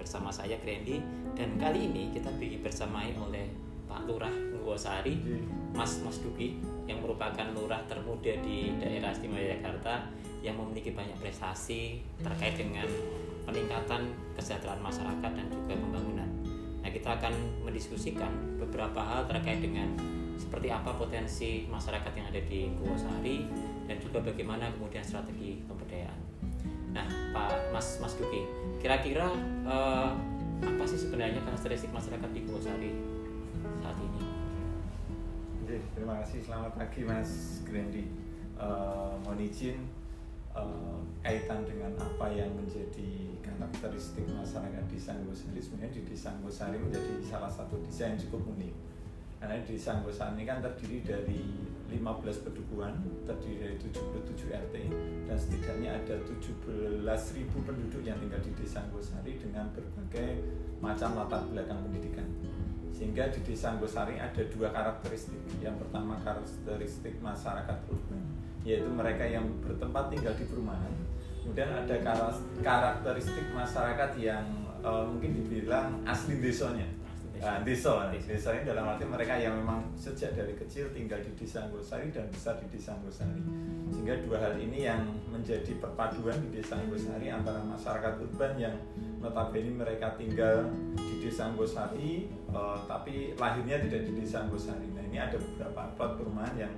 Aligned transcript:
bersama 0.00 0.32
saya 0.32 0.56
Grandy 0.64 1.04
dan 1.36 1.60
kali 1.60 1.84
ini 1.84 2.08
kita 2.16 2.32
dibersamai 2.40 3.12
oleh 3.20 3.52
Pak 3.84 4.08
Lurah 4.08 4.32
Nguwosari, 4.32 5.20
Mas 5.76 6.00
Mas 6.00 6.16
Duki 6.24 6.56
yang 6.88 7.04
merupakan 7.04 7.44
lurah 7.52 7.84
termuda 7.84 8.32
di 8.40 8.72
daerah 8.80 9.12
istimewa 9.12 9.44
Jakarta 9.44 10.08
yang 10.40 10.56
memiliki 10.56 10.96
banyak 10.96 11.14
prestasi 11.20 12.00
terkait 12.24 12.56
dengan 12.56 12.88
peningkatan 13.44 14.08
kesejahteraan 14.32 14.80
masyarakat 14.80 15.30
dan 15.36 15.46
juga 15.52 15.76
pembangunan. 15.76 16.30
Nah, 16.80 16.90
kita 16.90 17.20
akan 17.20 17.34
mendiskusikan 17.68 18.32
beberapa 18.56 19.04
hal 19.04 19.28
terkait 19.28 19.60
dengan 19.60 19.92
seperti 20.40 20.72
apa 20.72 20.96
potensi 20.96 21.68
masyarakat 21.68 22.12
yang 22.16 22.26
ada 22.32 22.40
di 22.40 22.72
Nguwosari 22.72 23.36
dan 23.86 23.96
juga 24.00 24.24
bagaimana 24.24 24.72
kemudian 24.72 25.04
strategi 25.04 25.60
pemberdayaan. 25.68 26.20
Nah, 26.92 27.06
Pak 27.32 27.72
Mas 27.72 28.00
Mas 28.00 28.16
Duki, 28.16 28.44
kira-kira 28.82 29.30
eh, 29.62 30.10
apa 30.58 30.84
sih 30.90 30.98
sebenarnya 30.98 31.38
karakteristik 31.46 31.94
masyarakat 31.94 32.30
di 32.34 32.40
Gosari 32.50 32.90
saat 33.78 33.94
ini? 34.02 34.22
Terima 35.94 36.18
kasih. 36.18 36.42
Selamat 36.42 36.74
pagi 36.74 37.06
Mas 37.06 37.62
Grandy. 37.62 38.10
Eh, 38.58 39.12
mohon 39.22 39.38
izin 39.38 39.86
eh, 40.58 40.98
kaitan 41.22 41.62
dengan 41.62 41.94
apa 41.94 42.26
yang 42.34 42.50
menjadi 42.58 43.38
karakteristik 43.38 44.26
masyarakat 44.26 44.84
di 44.90 44.98
Sanggosari 44.98 45.62
sebenarnya 45.62 45.94
di 45.94 46.02
Desa 46.02 46.34
Sanggosari 46.34 46.82
menjadi 46.82 47.22
salah 47.22 47.50
satu 47.50 47.78
desa 47.86 48.10
yang 48.10 48.18
cukup 48.18 48.50
unik 48.58 48.74
karena 49.38 49.62
di 49.62 49.78
Sanggosari 49.78 50.42
ini 50.42 50.44
kan 50.46 50.58
terdiri 50.58 50.98
dari 51.06 51.42
15 51.92 52.48
pedukuhan 52.48 52.96
terdiri 53.28 53.76
dari 53.76 53.76
77 53.92 54.48
RT 54.48 54.74
dan 55.28 55.36
setidaknya 55.36 55.90
ada 56.00 56.16
17.000 56.24 57.04
penduduk 57.52 58.02
yang 58.02 58.16
tinggal 58.16 58.40
di 58.40 58.52
Desa 58.56 58.80
Anggosari 58.80 59.36
dengan 59.36 59.68
berbagai 59.76 60.40
macam 60.80 61.20
latar 61.20 61.44
belakang 61.52 61.84
pendidikan. 61.84 62.26
Sehingga 62.92 63.28
di 63.28 63.40
Desa 63.44 63.76
Anggosari 63.76 64.16
ada 64.16 64.42
dua 64.48 64.72
karakteristik. 64.72 65.40
Yang 65.60 65.84
pertama 65.84 66.16
karakteristik 66.24 67.20
masyarakat 67.20 67.78
urban 67.92 68.22
yaitu 68.62 68.86
mereka 68.86 69.26
yang 69.26 69.42
bertempat 69.58 70.06
tinggal 70.14 70.34
di 70.38 70.46
perumahan. 70.46 70.94
Kemudian 71.42 71.66
ada 71.74 71.96
karakteristik 72.62 73.50
masyarakat 73.50 74.10
yang 74.22 74.46
uh, 74.86 75.02
mungkin 75.02 75.34
dibilang 75.34 75.98
asli 76.06 76.38
desanya 76.38 76.86
Nah, 77.42 77.58
desa, 77.66 78.06
desa 78.14 78.54
ini 78.54 78.62
dalam 78.62 78.86
arti 78.86 79.02
mereka 79.02 79.34
yang 79.34 79.58
memang 79.58 79.82
sejak 79.98 80.38
dari 80.38 80.54
kecil 80.54 80.94
tinggal 80.94 81.18
di 81.18 81.34
desa 81.34 81.66
Anggosari 81.66 82.14
dan 82.14 82.30
besar 82.30 82.54
di 82.62 82.70
desa 82.70 82.94
Anggosari. 82.94 83.42
Sehingga 83.90 84.14
dua 84.22 84.38
hal 84.38 84.54
ini 84.62 84.86
yang 84.86 85.02
menjadi 85.26 85.74
perpaduan 85.82 86.38
di 86.38 86.62
desa 86.62 86.78
Anggosari 86.78 87.34
antara 87.34 87.58
masyarakat 87.66 88.22
urban 88.22 88.54
yang 88.62 88.78
notabene 89.18 89.74
mereka 89.74 90.14
tinggal 90.14 90.70
di 90.94 91.18
desa 91.18 91.50
Anggosari, 91.50 92.30
uh, 92.54 92.78
tapi 92.86 93.34
lahirnya 93.34 93.82
tidak 93.90 94.06
di 94.06 94.22
desa 94.22 94.46
Anggosari. 94.46 94.86
Nah 94.94 95.02
ini 95.02 95.18
ada 95.18 95.34
beberapa 95.34 95.98
plot 95.98 96.22
perumahan 96.22 96.54
yang 96.54 96.74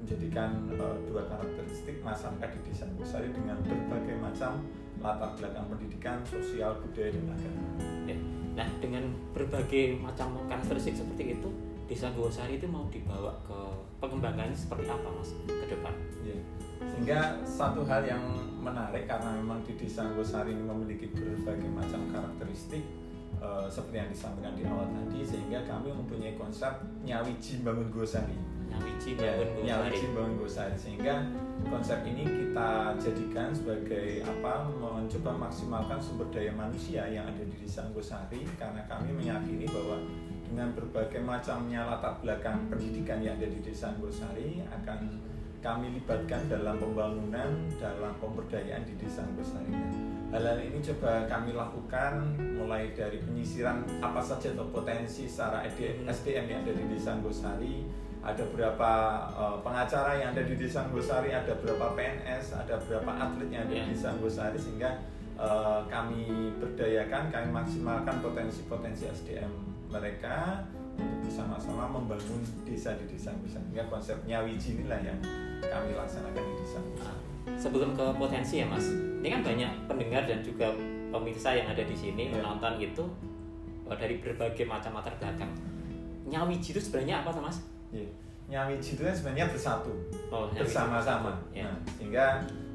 menjadikan 0.00 0.64
uh, 0.80 0.96
dua 1.12 1.28
karakteristik 1.28 2.00
masyarakat 2.00 2.56
di 2.56 2.60
desa 2.72 2.88
Anggosari 2.88 3.36
dengan 3.36 3.60
berbagai 3.60 4.16
macam 4.16 4.64
latar 4.96 5.36
belakang 5.36 5.68
pendidikan, 5.68 6.24
sosial, 6.24 6.80
budaya, 6.80 7.12
dan 7.12 7.36
agama. 7.36 7.62
Ya 8.08 8.35
Nah, 8.56 8.64
dengan 8.80 9.04
berbagai 9.36 10.00
macam 10.00 10.40
karakteristik 10.48 10.96
seperti 10.96 11.36
itu, 11.36 11.48
Desa 11.86 12.08
Gowosari 12.16 12.56
itu 12.58 12.66
mau 12.66 12.88
dibawa 12.88 13.30
ke 13.44 13.58
pengembangannya 14.00 14.56
seperti 14.56 14.88
apa, 14.88 15.06
Mas, 15.12 15.30
ke 15.44 15.66
depan? 15.70 15.94
Ya. 16.24 16.40
Sehingga 16.82 17.20
satu 17.44 17.84
hal 17.84 18.02
yang 18.08 18.24
menarik 18.58 19.06
karena 19.06 19.36
memang 19.38 19.60
di 19.62 19.76
Desa 19.76 20.08
Gowosari 20.10 20.56
ini 20.56 20.64
memiliki 20.64 21.12
berbagai 21.12 21.68
macam 21.70 22.08
karakteristik 22.10 22.82
uh, 23.38 23.68
seperti 23.68 23.96
yang 24.02 24.10
disampaikan 24.10 24.56
di 24.56 24.64
awal 24.64 24.88
tadi, 24.88 25.20
sehingga 25.22 25.60
kami 25.68 25.92
mempunyai 25.92 26.34
konsep 26.34 26.72
nyawiji 27.04 27.60
bangun 27.60 27.92
Gowosari. 27.92 28.55
Nyawiji 28.76 29.10
ya, 29.16 29.32
bangun 29.40 29.48
Gowosari. 29.48 29.64
Nyawiji 29.64 30.06
bangun 30.12 30.32
Gowosari. 30.36 30.76
Sehingga 30.76 31.14
konsep 31.66 31.98
ini 32.04 32.22
kita 32.24 32.94
jadikan 33.00 33.48
sebagai 33.50 34.22
apa 34.22 34.68
mencoba 34.68 35.48
maksimalkan 35.48 35.98
sumber 35.98 36.28
daya 36.30 36.52
manusia 36.52 37.08
yang 37.08 37.24
ada 37.24 37.42
di 37.42 37.56
desa 37.58 37.88
Anggosari 37.88 38.44
karena 38.60 38.84
kami 38.86 39.10
meyakini 39.16 39.66
bahwa 39.66 39.98
dengan 40.46 40.70
berbagai 40.78 41.20
macamnya 41.24 41.88
latar 41.90 42.22
belakang 42.22 42.70
pendidikan 42.70 43.18
yang 43.18 43.34
ada 43.40 43.48
di 43.50 43.58
desa 43.64 43.90
Anggosari 43.90 44.62
akan 44.68 45.00
kami 45.64 45.98
libatkan 45.98 46.46
dalam 46.46 46.78
pembangunan 46.78 47.66
dalam 47.82 48.14
pemberdayaan 48.22 48.86
di 48.86 48.94
desa 48.94 49.26
Anggosari. 49.26 49.74
Hal-hal 50.30 50.58
ini 50.62 50.78
coba 50.82 51.26
kami 51.26 51.54
lakukan 51.54 52.38
mulai 52.38 52.94
dari 52.94 53.18
penyisiran 53.22 53.82
apa 53.98 54.22
saja 54.22 54.54
atau 54.54 54.70
potensi 54.70 55.26
secara 55.26 55.66
SDM 56.06 56.46
yang 56.46 56.60
ada 56.62 56.72
di 56.74 56.84
desa 56.94 57.18
Anggosari 57.18 57.82
ada 58.26 58.42
berapa 58.50 58.92
uh, 59.38 59.56
pengacara 59.62 60.18
yang 60.18 60.34
ada 60.34 60.42
di 60.42 60.58
Desa 60.58 60.82
Anggosari, 60.82 61.30
ada 61.30 61.54
berapa 61.62 61.94
PNS, 61.94 62.58
ada 62.58 62.74
berapa 62.82 63.06
atlet 63.06 63.48
yang 63.54 63.62
ada 63.70 63.74
yeah. 63.78 63.86
di 63.86 63.94
Desa 63.94 64.18
Anggosari 64.18 64.58
sehingga 64.58 64.98
uh, 65.38 65.86
kami 65.86 66.50
berdayakan, 66.58 67.30
kami 67.30 67.48
maksimalkan 67.54 68.18
potensi-potensi 68.18 69.06
SDM 69.06 69.52
mereka 69.86 70.66
untuk 70.98 71.28
bersama-sama 71.28 71.86
membangun 71.86 72.42
desa 72.66 72.98
di 72.98 73.06
Desa 73.06 73.30
Anggosari. 73.30 73.62
Sehingga 73.70 73.86
konsepnya 73.86 74.42
Wiji 74.42 74.82
inilah 74.82 74.98
yang 75.06 75.18
kami 75.62 75.94
laksanakan 75.94 76.42
di 76.42 76.54
Desa 76.58 76.82
Anggosari. 76.82 77.22
Sebelum 77.54 77.94
ke 77.94 78.06
potensi 78.18 78.58
ya 78.58 78.66
Mas, 78.66 78.90
ini 79.22 79.28
kan 79.30 79.46
banyak 79.46 79.70
pendengar 79.86 80.26
dan 80.26 80.42
juga 80.42 80.74
pemirsa 81.14 81.54
yang 81.54 81.70
ada 81.70 81.86
di 81.86 81.94
sini 81.94 82.26
yeah. 82.26 82.42
menonton 82.42 82.74
itu 82.82 83.06
eh, 83.86 83.94
dari 83.94 84.18
berbagai 84.18 84.66
macam 84.66 84.98
latar 84.98 85.14
belakang. 85.14 85.54
Nyawiji 86.26 86.74
itu 86.74 86.82
sebenarnya 86.82 87.22
apa 87.22 87.30
Mas? 87.38 87.75
Yeah. 87.96 88.12
Nyawiji 88.46 88.94
itu 88.94 89.02
kan 89.02 89.10
sebenarnya 89.10 89.50
bersatu, 89.50 89.90
oh, 90.30 90.46
bersama-sama. 90.54 91.34
Yeah. 91.50 91.66
Nah, 91.66 91.76
sehingga 91.98 92.26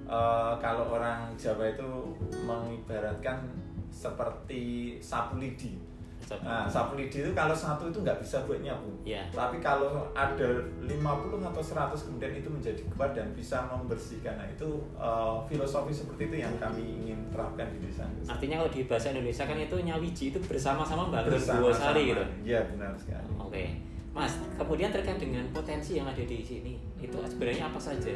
uh, 0.04 0.54
kalau 0.60 0.92
orang 0.92 1.32
Jawa 1.40 1.72
itu 1.72 2.12
mengibaratkan 2.44 3.48
seperti 3.88 4.98
sapu 5.00 5.40
lidi. 5.40 5.80
Nah, 6.32 6.64
sapu 6.70 6.96
lidi 6.96 7.24
itu 7.24 7.32
kalau 7.36 7.52
satu 7.52 7.92
itu 7.92 8.04
nggak 8.04 8.20
bisa 8.24 8.44
buat 8.48 8.60
nyapu. 8.60 8.92
Yeah. 9.08 9.28
Tapi 9.32 9.64
kalau 9.64 10.12
ada 10.12 10.64
50 10.84 10.92
atau 11.40 11.64
100 11.64 12.08
kemudian 12.08 12.32
itu 12.36 12.48
menjadi 12.52 12.82
kuat 12.92 13.16
dan 13.16 13.32
bisa 13.32 13.68
membersihkan. 13.72 14.40
Nah, 14.40 14.48
itu 14.52 14.80
uh, 15.00 15.40
filosofi 15.48 15.92
seperti 15.92 16.32
itu 16.32 16.36
yang 16.44 16.56
kami 16.60 16.84
ingin 16.84 17.20
terapkan 17.32 17.68
di 17.72 17.84
desa. 17.84 18.08
Artinya 18.28 18.64
kalau 18.64 18.72
di 18.72 18.82
bahasa 18.88 19.12
Indonesia 19.12 19.44
kan 19.48 19.58
itu 19.60 19.76
nyawiji 19.80 20.24
itu 20.36 20.40
bersama-sama 20.44 21.08
bangun 21.12 21.40
dua 21.40 21.72
sari 21.72 22.12
gitu. 22.12 22.24
Iya, 22.44 22.60
benar 22.76 22.92
sekali. 23.00 23.28
Oke. 23.40 23.52
Okay. 23.52 23.68
Mas, 24.12 24.36
kemudian 24.60 24.92
terkait 24.92 25.20
dengan 25.24 25.48
potensi 25.56 25.96
yang 25.96 26.08
ada 26.08 26.20
di 26.20 26.44
sini, 26.44 26.76
itu 27.00 27.16
sebenarnya 27.16 27.72
apa 27.72 27.80
saja 27.80 28.12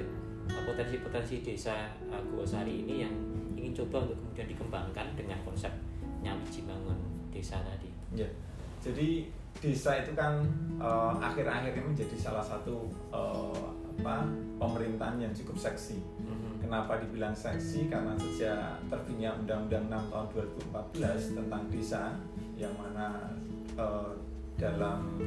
potensi-potensi 0.45 1.41
desa 1.41 1.89
uh, 2.11 2.21
Guosari 2.29 2.83
ini 2.85 3.07
yang 3.07 3.13
ingin 3.55 3.73
coba 3.83 4.05
untuk 4.05 4.19
kemudian 4.21 4.47
dikembangkan 4.51 5.07
dengan 5.15 5.39
konsep 5.47 5.71
nyawiji 6.19 6.67
bangun 6.67 6.99
desa 7.31 7.63
tadi? 7.63 7.89
Ya, 8.13 8.27
jadi 8.83 9.31
desa 9.63 10.03
itu 10.03 10.11
kan 10.13 10.43
uh, 10.77 11.15
akhir-akhir 11.17 11.79
ini 11.79 11.95
menjadi 11.95 12.15
salah 12.19 12.43
satu 12.43 12.91
uh, 13.15 13.71
apa 13.95 14.27
pemerintahan 14.59 15.23
yang 15.23 15.31
cukup 15.31 15.55
seksi. 15.55 16.03
Mm-hmm. 16.19 16.67
Kenapa 16.67 16.99
dibilang 16.99 17.31
seksi? 17.31 17.87
Karena 17.87 18.11
sejak 18.19 18.83
terbitnya 18.91 19.31
Undang-Undang 19.39 20.11
6 20.11 20.11
tahun 20.11 20.27
2014 21.31 21.37
tentang 21.39 21.63
desa, 21.71 22.03
yang 22.59 22.73
mana 22.75 23.31
uh, 23.79 24.11
dalam 24.55 25.19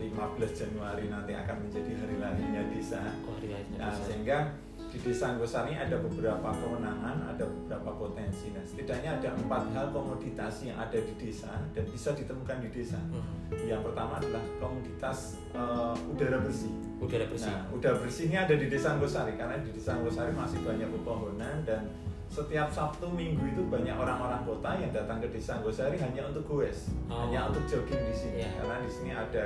15 0.00 0.16
Januari 0.56 1.12
nanti 1.12 1.36
akan 1.36 1.56
menjadi 1.68 1.92
hari 2.00 2.16
lahirnya 2.16 2.62
desa. 2.72 3.00
Oh, 3.28 3.36
nah, 3.76 3.92
sehingga 3.92 4.56
di 4.90 4.98
desa 4.98 5.36
Anggosari 5.36 5.78
ada 5.78 6.02
beberapa 6.02 6.50
kewenangan, 6.50 7.30
ada 7.30 7.44
beberapa 7.46 7.94
potensi. 7.94 8.50
Nah, 8.50 8.64
setidaknya 8.66 9.22
ada 9.22 9.38
empat 9.38 9.70
hal 9.70 9.86
komoditas 9.94 10.66
yang 10.66 10.74
ada 10.80 10.98
di 10.98 11.14
desa 11.14 11.62
dan 11.70 11.84
bisa 11.86 12.10
ditemukan 12.16 12.58
di 12.66 12.68
desa. 12.74 12.98
Hmm. 12.98 13.54
Yang 13.54 13.86
pertama 13.86 14.18
adalah 14.18 14.42
komoditas 14.58 15.38
uh, 15.54 15.94
udara 16.10 16.42
bersih. 16.42 16.74
Udara 16.98 17.28
bersih. 17.30 17.54
Nah, 17.54 17.70
udara 17.70 17.96
bersih 18.02 18.24
ini 18.32 18.36
ada 18.40 18.54
di 18.58 18.66
desa 18.66 18.98
Anggosari 18.98 19.38
karena 19.38 19.62
di 19.62 19.70
desa 19.70 19.94
Anggosari 19.94 20.34
masih 20.34 20.58
banyak 20.66 20.88
pepohonan 20.90 21.56
dan 21.62 21.86
setiap 22.30 22.70
Sabtu 22.70 23.10
Minggu 23.10 23.42
itu 23.42 23.62
banyak 23.66 23.90
orang-orang 23.90 24.46
kota 24.46 24.78
yang 24.78 24.94
datang 24.94 25.18
ke 25.18 25.26
desa 25.34 25.58
Anggosari 25.58 25.98
hanya 25.98 26.30
untuk 26.30 26.46
goes, 26.46 26.86
oh. 27.10 27.26
hanya 27.26 27.50
untuk 27.50 27.66
jogging 27.66 27.98
di 28.06 28.14
sini 28.14 28.46
yeah. 28.46 28.54
karena 28.54 28.76
di 28.86 28.90
sini 28.90 29.10
ada 29.10 29.44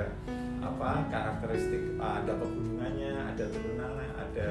apa 0.61 1.09
karakteristik 1.09 1.97
ada 1.97 2.33
pegunungannya, 2.37 3.11
ada 3.33 3.43
turunannya, 3.49 4.07
ada 4.13 4.47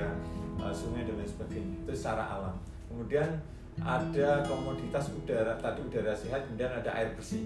uh, 0.58 0.75
sungai 0.75 1.06
dan 1.06 1.14
lain 1.14 1.31
sebagainya 1.31 1.75
itu 1.86 1.92
secara 1.94 2.26
alam. 2.26 2.58
Kemudian 2.90 3.38
ada 3.78 4.42
komoditas 4.50 5.14
udara 5.14 5.54
tadi 5.62 5.81
udara 5.86 6.10
sehat, 6.10 6.50
kemudian 6.50 6.75
ada 6.75 6.90
air 6.90 7.14
bersih. 7.14 7.42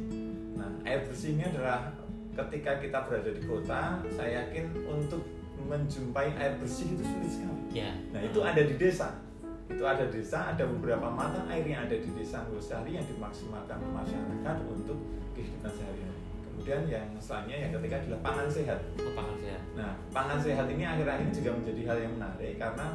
Nah 0.57 0.73
air 0.89 1.05
bersih 1.05 1.37
ini 1.37 1.53
adalah 1.53 1.93
ketika 2.33 2.81
kita 2.81 3.05
berada 3.05 3.29
di 3.29 3.45
kota, 3.45 4.01
saya 4.17 4.41
yakin 4.41 4.73
untuk 4.89 5.21
menjumpai 5.69 6.33
air 6.33 6.57
bersih 6.57 6.97
itu 6.97 7.05
sulit 7.05 7.29
sekali. 7.29 7.77
Yeah. 7.77 7.93
Nah 8.09 8.25
itu 8.25 8.41
ada 8.41 8.65
di 8.65 8.73
desa 8.81 9.28
itu 9.69 9.85
ada 9.85 10.05
desa 10.09 10.57
ada 10.57 10.65
beberapa 10.65 11.07
mata 11.13 11.45
air 11.53 11.65
yang 11.69 11.85
ada 11.85 11.97
di 11.97 12.11
desa 12.17 12.41
Nggosari 12.49 12.97
yang 12.97 13.07
dimaksimalkan 13.07 13.79
masyarakat 13.93 14.57
untuk 14.65 14.99
kehidupan 15.37 15.71
sehari-hari 15.71 16.19
kemudian 16.69 17.01
yang 17.01 17.09
selanjutnya 17.17 17.59
yang 17.65 17.73
ketiga 17.81 17.97
adalah 18.03 18.21
pangan 18.21 18.49
sehat 18.51 18.81
Oh, 18.99 19.15
pangan 19.17 19.37
sehat. 19.41 19.63
Nah, 19.73 19.93
pangan 20.13 20.39
sehat 20.43 20.67
ini 20.69 20.85
akhir-akhir 20.85 21.25
ini 21.25 21.33
juga 21.33 21.51
menjadi 21.57 21.83
hal 21.89 21.97
yang 22.03 22.13
menarik 22.19 22.55
karena 22.61 22.87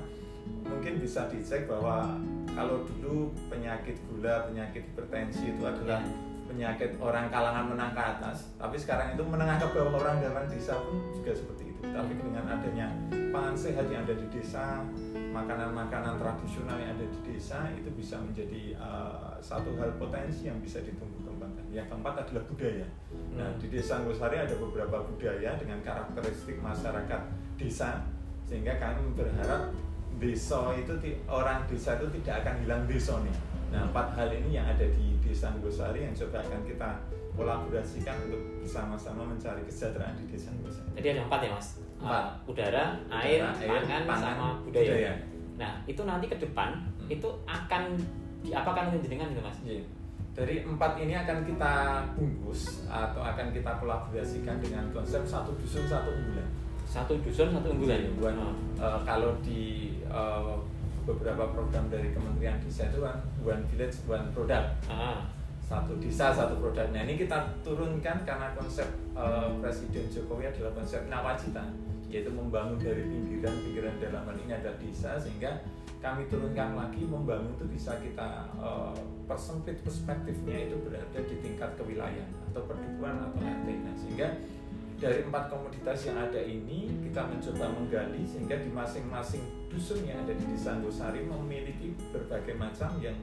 mungkin 0.67 0.93
bisa 1.01 1.25
dicek 1.31 1.65
bahwa 1.65 2.21
kalau 2.53 2.85
dulu 2.85 3.33
penyakit 3.49 3.97
gula, 4.11 4.45
penyakit 4.45 4.85
hipertensi 4.93 5.57
itu 5.57 5.63
adalah 5.65 6.05
penyakit 6.45 7.01
orang 7.01 7.33
kalangan 7.33 7.73
menang 7.73 7.97
ke 7.97 8.03
atas, 8.03 8.53
tapi 8.61 8.77
sekarang 8.77 9.17
itu 9.17 9.23
menengah 9.25 9.57
ke 9.57 9.67
bawah 9.73 10.05
orang 10.05 10.21
dalam 10.21 10.45
desa 10.45 10.77
pun 10.77 11.01
juga 11.17 11.33
seperti 11.33 11.73
itu. 11.73 11.81
Tapi 11.81 12.13
dengan 12.13 12.45
adanya 12.45 12.87
pangan 13.33 13.57
sehat 13.57 13.89
yang 13.89 14.05
ada 14.05 14.13
di 14.13 14.29
desa, 14.29 14.85
makanan-makanan 15.33 16.21
tradisional 16.21 16.77
yang 16.77 16.93
ada 16.93 17.05
di 17.09 17.19
desa 17.25 17.65
itu 17.73 17.89
bisa 17.97 18.21
menjadi 18.21 18.77
uh, 18.77 19.33
satu 19.41 19.73
hal 19.81 19.97
potensi 19.97 20.45
yang 20.45 20.61
bisa 20.61 20.85
ditumbuh 20.85 21.25
kembangkan. 21.25 21.65
Yang 21.73 21.89
keempat 21.89 22.29
adalah 22.29 22.43
budaya. 22.45 22.85
Nah, 23.33 23.49
di 23.57 23.73
desa 23.73 24.05
Nggosari 24.05 24.37
ada 24.37 24.53
beberapa 24.53 25.01
budaya 25.01 25.57
dengan 25.57 25.81
karakteristik 25.81 26.61
masyarakat 26.61 27.21
desa 27.57 28.05
sehingga 28.45 28.77
kami 28.77 29.01
berharap 29.17 29.73
desa 30.21 30.69
itu 30.77 30.93
orang 31.25 31.65
desa 31.65 31.97
itu 31.97 32.21
tidak 32.21 32.45
akan 32.45 32.55
hilang 32.61 32.85
desa 32.85 33.17
nih. 33.25 33.37
Nah, 33.73 33.89
empat 33.89 34.13
hal 34.13 34.29
ini 34.29 34.61
yang 34.61 34.69
ada 34.69 34.85
di 34.85 35.17
desa 35.25 35.49
Nggosari 35.57 36.05
yang 36.05 36.13
coba 36.13 36.45
akan 36.45 36.61
kita 36.69 36.89
kolaborasikan 37.33 38.29
untuk 38.29 38.61
bersama-sama 38.61 39.25
mencari 39.25 39.65
kesejahteraan 39.65 40.21
di 40.21 40.25
desa 40.29 40.53
Nggosari. 40.53 41.01
Jadi 41.01 41.07
ada 41.17 41.21
empat 41.25 41.41
ya 41.41 41.51
mas. 41.57 41.82
Empat. 42.03 42.25
Uh, 42.43 42.51
udara, 42.51 42.85
air, 43.09 43.39
Udara, 43.41 43.79
pangan, 43.79 44.03
sama 44.19 44.47
budaya. 44.61 44.87
budaya. 44.91 45.13
Nah 45.55 45.71
itu 45.85 46.01
nanti 46.03 46.25
ke 46.27 46.37
depan 46.37 46.69
Hmm. 46.99 47.07
itu 47.09 47.27
akan 47.43 47.83
diapakan 48.41 48.91
oleh 48.91 48.99
jenengan 48.99 49.31
gitu 49.31 49.41
mas? 49.41 49.57
Iya. 49.63 49.83
Dari 50.33 50.55
empat 50.63 50.97
ini 50.97 51.13
akan 51.13 51.37
kita 51.45 51.73
bungkus 52.13 52.83
atau 52.85 53.21
akan 53.21 53.53
kita 53.53 53.71
kolaborasikan 53.77 54.57
dengan 54.59 54.83
konsep 54.89 55.23
satu 55.23 55.53
dusun 55.55 55.85
satu 55.85 56.09
unggulan. 56.09 56.47
Satu 56.83 57.13
dusun 57.21 57.53
satu 57.53 57.69
unggulan. 57.69 58.01
Iya, 58.01 58.11
buat, 58.17 58.35
Oh. 58.35 58.53
eh, 58.81 58.99
kalau 59.03 59.31
di 59.39 59.61
eh, 60.03 60.55
beberapa 61.03 61.43
program 61.51 61.85
dari 61.87 62.11
Kementerian 62.11 62.55
Desa 62.59 62.87
itu 62.87 62.99
kan 62.99 63.19
one 63.41 63.63
village 63.67 63.95
one 64.05 64.23
product 64.31 64.67
Ah, 64.87 65.27
satu 65.73 65.97
desa 65.97 66.29
satu 66.29 66.61
produk. 66.61 66.85
Nah 66.93 67.01
ini 67.01 67.17
kita 67.17 67.57
turunkan 67.65 68.21
karena 68.21 68.53
konsep 68.53 68.85
eh, 69.17 69.49
Presiden 69.57 70.05
Jokowi 70.13 70.53
adalah 70.53 70.77
konsep 70.77 71.01
nawacita, 71.09 71.65
yaitu 72.13 72.29
membangun 72.29 72.77
dari 72.77 73.01
pinggiran 73.09 73.57
pinggiran 73.65 73.95
dalam 73.97 74.21
hal 74.29 74.37
ini 74.37 74.53
ada 74.53 74.77
desa 74.77 75.17
sehingga 75.17 75.65
kami 75.97 76.27
turunkan 76.27 76.75
lagi 76.75 77.01
membangun 77.09 77.57
itu 77.57 77.65
bisa 77.73 77.97
kita 77.97 78.53
eh, 78.61 79.01
persempit 79.25 79.81
perspektifnya 79.81 80.69
itu 80.69 80.77
berada 80.85 81.19
di 81.25 81.35
tingkat 81.41 81.73
kewilayahan 81.73 82.29
atau 82.53 82.61
perdukuhan 82.69 83.17
atau 83.17 83.41
RT. 83.41 83.67
Nah 83.81 83.95
sehingga 83.97 84.27
dari 85.01 85.25
empat 85.25 85.49
komoditas 85.49 86.05
yang 86.05 86.21
ada 86.21 86.37
ini 86.37 86.85
kita 87.01 87.25
mencoba 87.25 87.65
menggali 87.75 88.23
sehingga 88.29 88.61
di 88.61 88.69
masing-masing 88.69 89.41
dusun 89.73 90.05
yang 90.05 90.21
ada 90.21 90.37
di 90.37 90.45
desa 90.53 90.77
Anggosari 90.77 91.25
memiliki 91.25 91.97
berbagai 92.13 92.55
macam 92.55 92.93
yang 93.01 93.17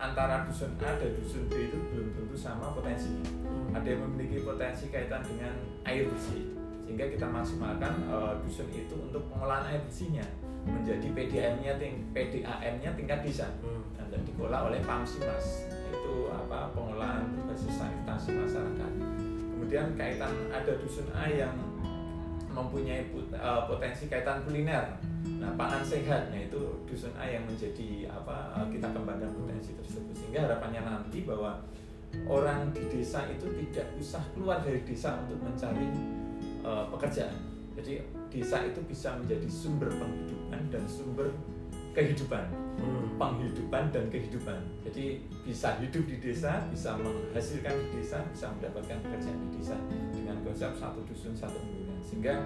antara 0.00 0.48
dusun 0.48 0.72
A 0.80 0.96
dan 0.96 1.12
dusun 1.12 1.44
B 1.46 1.68
itu 1.68 1.76
belum 1.92 2.16
tentu 2.16 2.32
sama 2.34 2.72
potensinya. 2.72 3.28
Ada 3.76 3.86
yang 3.86 4.00
memiliki 4.08 4.42
potensi 4.42 4.88
kaitan 4.88 5.20
dengan 5.22 5.52
air 5.84 6.08
bersih, 6.08 6.56
sehingga 6.82 7.06
kita 7.06 7.28
maksimalkan 7.28 7.92
eh, 8.08 8.32
dusun 8.42 8.66
itu 8.72 8.96
untuk 8.96 9.28
pengolahan 9.28 9.68
air 9.68 9.84
bersihnya 9.84 10.24
menjadi 10.64 11.08
PDAM-nya 11.12 11.72
ting- 11.76 12.04
PDAM-nya 12.12 12.90
tingkat 12.92 13.20
desa 13.22 13.46
Hmm. 13.62 13.80
dan 14.10 14.20
dikelola 14.24 14.72
oleh 14.72 14.80
Pamsimas 14.82 15.70
itu 15.88 16.14
apa 16.28 16.72
pengolahan 16.74 17.24
berbasis 17.32 17.78
sanitasi 17.78 18.34
masyarakat. 18.34 18.92
Kemudian 19.54 19.94
kaitan 19.94 20.32
ada 20.50 20.72
dusun 20.80 21.06
A 21.14 21.28
yang 21.28 21.54
mempunyai 22.50 23.06
put- 23.08 23.30
eh, 23.30 23.62
potensi 23.68 24.08
kaitan 24.08 24.42
kuliner. 24.42 24.98
Nah, 25.38 25.54
pangan 25.54 25.84
sehat, 25.84 26.32
nah 26.32 26.40
itu 26.40 26.58
dusun 26.88 27.14
A 27.14 27.28
yang 27.28 27.46
menjadi 27.46 28.10
apa 28.10 28.66
kita 28.66 28.90
kembangkan 28.90 29.30
potensi 29.30 29.76
tersebut 29.78 30.14
sehingga 30.16 30.50
harapannya 30.50 30.82
nanti 30.82 31.22
bahwa 31.22 31.60
orang 32.26 32.74
di 32.74 32.82
desa 32.90 33.30
itu 33.30 33.46
tidak 33.46 33.86
usah 33.94 34.24
keluar 34.34 34.58
dari 34.64 34.82
desa 34.82 35.22
untuk 35.22 35.38
mencari 35.38 35.86
eh, 36.66 36.84
pekerjaan. 36.90 37.36
Jadi 37.78 38.02
desa 38.32 38.66
itu 38.66 38.80
bisa 38.88 39.14
menjadi 39.14 39.46
sumber 39.46 39.88
penghidupan 39.94 40.60
dan 40.74 40.84
sumber 40.90 41.30
kehidupan 41.94 42.70
Hmm. 42.80 43.12
penghidupan 43.20 43.92
dan 43.92 44.08
kehidupan. 44.08 44.56
Jadi 44.88 45.20
bisa 45.44 45.76
hidup 45.76 46.00
di 46.08 46.16
desa, 46.16 46.64
bisa 46.72 46.96
menghasilkan 46.96 47.76
di 47.76 48.00
desa, 48.00 48.24
bisa 48.32 48.48
mendapatkan 48.56 48.96
pekerjaan 49.04 49.36
di 49.36 49.48
desa 49.60 49.76
dengan 50.16 50.40
konsep 50.40 50.72
satu 50.72 51.04
dusun 51.04 51.36
satu 51.36 51.60
unggulan. 51.60 52.00
Sehingga 52.00 52.40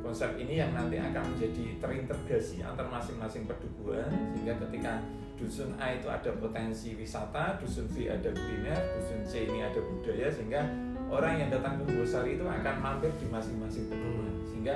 konsep 0.00 0.36
ini 0.40 0.60
yang 0.60 0.72
nanti 0.72 0.96
akan 0.96 1.22
menjadi 1.36 1.76
terintegrasi 1.78 2.64
antar 2.64 2.88
masing-masing 2.88 3.44
perdukuhan 3.44 4.08
sehingga 4.34 4.56
ketika 4.66 5.00
dusun 5.36 5.72
A 5.80 5.96
itu 5.96 6.08
ada 6.08 6.30
potensi 6.36 6.92
wisata, 6.96 7.56
dusun 7.60 7.88
B 7.92 8.08
ada 8.08 8.28
kuliner, 8.28 8.80
dusun 8.96 9.20
C 9.24 9.48
ini 9.48 9.64
ada 9.64 9.80
budaya 9.80 10.28
sehingga 10.28 10.60
orang 11.08 11.40
yang 11.40 11.48
datang 11.48 11.80
ke 11.80 11.84
Bosari 11.96 12.36
itu 12.36 12.44
akan 12.44 12.76
mampir 12.80 13.12
di 13.16 13.26
masing-masing 13.28 13.88
perdukuhan 13.88 14.36
sehingga 14.44 14.74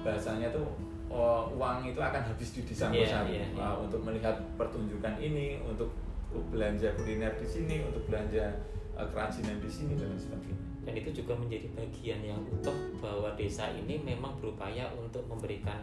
bahasanya 0.00 0.48
tuh 0.52 0.66
oh, 1.12 1.52
uang 1.54 1.84
itu 1.84 2.00
akan 2.00 2.22
habis 2.24 2.48
di 2.56 2.60
desa 2.64 2.88
Bosari 2.88 3.40
iya, 3.40 3.44
iya. 3.44 3.56
Wah, 3.56 3.80
untuk 3.80 4.00
melihat 4.02 4.40
pertunjukan 4.56 5.14
ini, 5.20 5.60
untuk 5.62 5.92
belanja 6.50 6.90
kuliner 6.98 7.32
di 7.38 7.46
sini, 7.46 7.84
untuk 7.86 8.02
belanja 8.10 8.50
kerajinan 8.96 9.58
di 9.58 9.70
sini 9.70 9.98
dan 9.98 10.14
sebagainya. 10.14 10.58
Dan 10.84 10.94
itu 11.00 11.24
juga 11.24 11.32
menjadi 11.34 11.66
bagian 11.72 12.20
yang 12.20 12.40
utuh 12.44 12.76
bahwa 13.00 13.32
desa 13.34 13.72
ini 13.72 13.98
memang 14.04 14.36
berupaya 14.38 14.86
untuk 14.94 15.24
memberikan 15.26 15.80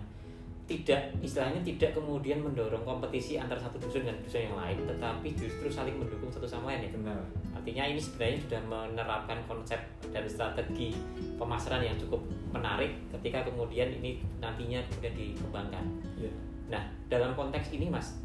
tidak 0.69 1.11
istilahnya 1.19 1.59
tidak 1.67 1.91
kemudian 1.91 2.39
mendorong 2.39 2.87
kompetisi 2.87 3.35
antar 3.35 3.59
satu 3.59 3.75
dusun 3.75 4.07
dan 4.07 4.15
dusun 4.23 4.47
yang 4.47 4.55
lain, 4.55 4.79
tetapi 4.87 5.27
justru 5.35 5.67
saling 5.67 5.99
mendukung 5.99 6.31
satu 6.31 6.47
sama 6.47 6.71
lain 6.71 6.87
ya. 6.87 6.89
Benar. 6.95 7.19
Artinya 7.51 7.83
ini 7.91 7.99
sebenarnya 7.99 8.39
sudah 8.47 8.61
menerapkan 8.71 9.37
konsep 9.51 9.81
dan 10.15 10.23
strategi 10.31 10.95
pemasaran 11.35 11.83
yang 11.83 11.99
cukup 11.99 12.23
menarik 12.55 12.95
ketika 13.19 13.51
kemudian 13.51 13.91
ini 13.91 14.23
nantinya 14.39 14.79
kemudian 14.87 15.13
dikembangkan. 15.17 15.83
Iya. 16.15 16.31
Nah, 16.71 16.83
dalam 17.11 17.35
konteks 17.35 17.75
ini 17.75 17.91
Mas, 17.91 18.15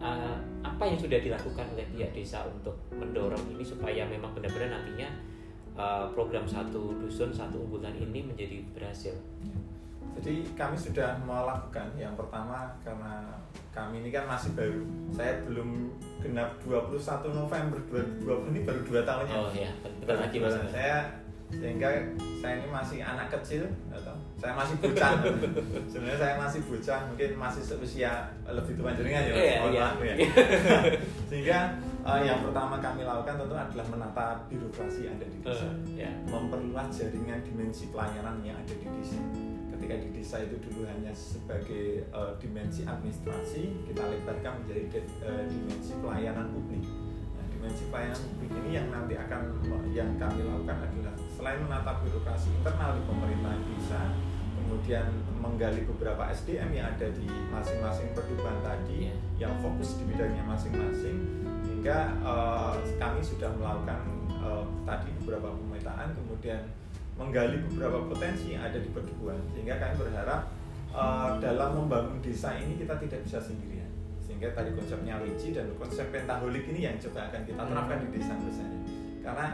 eh, 0.00 0.36
apa 0.64 0.82
yang 0.84 0.98
sudah 0.98 1.18
dilakukan 1.20 1.66
oleh 1.72 1.86
pihak 1.94 2.10
desa 2.12 2.44
untuk 2.48 2.76
mendorong 2.92 3.42
ini 3.56 3.64
supaya 3.64 4.04
memang 4.08 4.32
benar-benar 4.36 4.80
nantinya 4.80 5.08
eh, 5.76 6.04
program 6.12 6.44
satu 6.44 6.96
dusun 7.00 7.32
satu 7.32 7.62
unggulan 7.64 7.96
ini 7.96 8.24
menjadi 8.24 8.64
berhasil? 8.76 9.14
Jadi 10.16 10.48
kami 10.56 10.76
sudah 10.80 11.20
melakukan 11.28 11.92
yang 12.00 12.16
pertama 12.16 12.72
karena 12.80 13.36
kami 13.76 14.00
ini 14.00 14.08
kan 14.08 14.24
masih 14.24 14.56
baru. 14.56 14.80
Saya 15.12 15.44
belum 15.44 15.92
genap 16.24 16.56
21 16.64 17.36
November 17.36 17.78
2020 18.24 18.52
ini 18.56 18.60
baru 18.64 18.80
2 18.80 19.04
tahun 19.04 19.24
ya. 19.28 19.36
Oh 19.36 19.52
ya, 19.52 19.70
betul 20.00 20.16
lagi 20.16 20.36
Mas. 20.40 20.56
Saya 20.72 21.25
sehingga 21.48 21.88
saya 22.42 22.58
ini 22.58 22.68
masih 22.68 22.98
anak 23.00 23.30
kecil 23.30 23.64
atau 23.88 24.14
saya 24.36 24.52
masih 24.52 24.74
bocah. 24.76 25.10
Sebenarnya 25.92 26.18
saya 26.18 26.34
masih 26.36 26.60
bocah, 26.66 26.98
mungkin 27.06 27.30
masih 27.34 27.62
seusia 27.62 28.12
lebih 28.44 28.74
tua 28.76 28.90
jenengan 28.92 29.22
ya. 29.24 29.34
Mohon 29.62 29.72
iya. 29.72 29.86
ya. 30.02 30.14
Sehingga 31.30 31.58
eh, 32.02 32.20
yang 32.22 32.44
pertama 32.44 32.76
kami 32.78 33.02
lakukan 33.02 33.34
tentu 33.40 33.54
adalah 33.54 33.86
menata 33.88 34.26
birokrasi 34.46 35.06
yang 35.06 35.14
ada 35.16 35.26
di 35.26 35.38
desa 35.40 35.68
Eh, 35.96 36.04
ya. 36.04 36.10
memperluas 36.26 36.86
jaringan 36.92 37.40
dimensi 37.42 37.88
pelayanan 37.88 38.42
yang 38.44 38.58
ada 38.58 38.74
di 38.74 38.86
desa. 38.86 39.18
Ketika 39.72 39.94
di 39.96 40.08
desa 40.12 40.36
itu 40.40 40.56
dulu 40.60 40.84
hanya 40.84 41.12
sebagai 41.12 42.04
eh, 42.04 42.32
dimensi 42.36 42.82
administrasi, 42.84 43.62
kita 43.86 44.02
lebarkan 44.02 44.66
menjadi 44.66 44.82
de- 44.92 45.10
eh, 45.24 45.44
dimensi 45.48 45.94
pelayanan 45.98 46.50
publik. 46.52 46.84
Nah, 47.56 47.72
dimensi 47.72 47.88
pelayanan 47.88 48.20
publik 48.36 48.52
ini 48.52 48.70
yang 48.76 48.86
nanti 48.92 49.14
akan 49.16 49.40
yang 49.88 50.10
kami 50.20 50.44
lakukan 50.44 50.76
adalah 50.76 51.14
selain 51.32 51.60
menata 51.64 51.92
birokrasi 52.04 52.52
internal 52.52 53.00
di 53.00 53.02
pemerintahan 53.08 53.60
desa, 53.64 54.02
kemudian 54.60 55.06
menggali 55.40 55.80
beberapa 55.88 56.28
SDM 56.36 56.68
yang 56.76 56.92
ada 56.92 57.08
di 57.16 57.24
masing-masing 57.48 58.12
perdukuhan 58.12 58.60
tadi 58.60 59.08
Iya. 59.08 59.14
yang 59.48 59.52
fokus 59.64 59.96
di 59.96 60.04
bidangnya 60.04 60.44
masing-masing 60.44 61.16
hingga 61.64 62.12
eh, 62.20 62.72
kami 63.00 63.20
sudah 63.24 63.48
melakukan 63.56 64.04
eh, 64.36 64.64
tadi 64.84 65.08
beberapa 65.24 65.56
pemetaan 65.56 66.12
kemudian 66.12 66.60
menggali 67.16 67.56
beberapa 67.72 68.04
potensi 68.04 68.52
yang 68.52 68.68
ada 68.68 68.76
di 68.76 68.92
perdukuhan 68.92 69.40
sehingga 69.56 69.80
kami 69.80 69.94
berharap 69.96 70.52
eh, 70.92 71.30
dalam 71.40 71.70
membangun 71.72 72.20
desa 72.20 72.52
ini 72.60 72.76
kita 72.76 73.00
tidak 73.00 73.24
bisa 73.24 73.40
sendirian 73.40 73.85
sehingga 74.36 74.52
tadi 74.52 74.76
konsepnya 74.76 75.16
wiji 75.24 75.56
dan 75.56 75.64
konsep 75.80 76.12
pentaholik 76.12 76.68
ini 76.68 76.84
yang 76.84 77.00
coba 77.00 77.32
akan 77.32 77.40
kita 77.48 77.56
terapkan 77.56 77.98
di 78.04 78.08
desa 78.12 78.36
misalnya 78.36 78.80
karena 79.24 79.46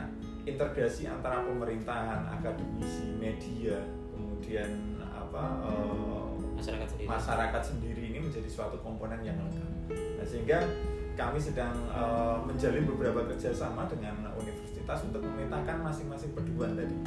integrasi 0.43 1.07
antara 1.07 1.39
pemerintahan 1.47 2.27
akademisi 2.27 3.15
media 3.15 3.79
kemudian 4.11 4.99
apa 5.07 5.63
eh, 5.71 6.27
masyarakat 6.59 6.87
sendiri 6.91 7.07
masyarakat 7.07 7.63
sendiri 7.63 8.03
ini 8.11 8.19
menjadi 8.27 8.49
suatu 8.51 8.75
komponen 8.83 9.23
yang 9.23 9.39
lengkap. 9.39 9.71
Nah, 9.95 10.27
sehingga 10.27 10.67
kami 11.15 11.39
sedang 11.39 11.79
uh, 11.95 12.43
menjalin 12.43 12.83
beberapa 12.83 13.23
kerjasama 13.31 13.87
dengan 13.87 14.35
universitas 14.35 14.99
untuk 15.07 15.23
memetakan 15.23 15.87
masing-masing 15.87 16.35
peduan 16.35 16.75
tadi. 16.75 16.99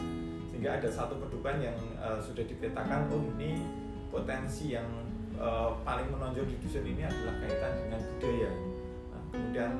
Sehingga 0.47 0.79
ada 0.79 0.87
satu 0.87 1.19
peduan 1.19 1.59
yang 1.59 1.75
uh, 1.99 2.23
sudah 2.23 2.47
dipetakan, 2.47 3.11
oh 3.11 3.19
ini 3.35 3.59
potensi 4.13 4.71
yang 4.71 4.87
uh, 5.39 5.71
paling 5.83 6.07
menonjol 6.11 6.45
di 6.47 6.55
dusun 6.63 6.85
ini 6.85 7.03
adalah 7.03 7.35
kaitan 7.43 7.73
dengan 7.85 7.99
budaya. 8.01 8.51
Nah, 9.11 9.21
kemudian 9.31 9.71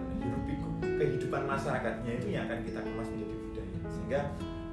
kehidupan 0.81 1.43
masyarakatnya 1.47 2.11
itu 2.17 2.27
yang 2.31 2.47
akan 2.47 2.59
kita 2.63 2.79
kemas 2.79 3.07
menjadi 3.11 3.35
budaya. 3.35 3.77
Sehingga 3.91 4.21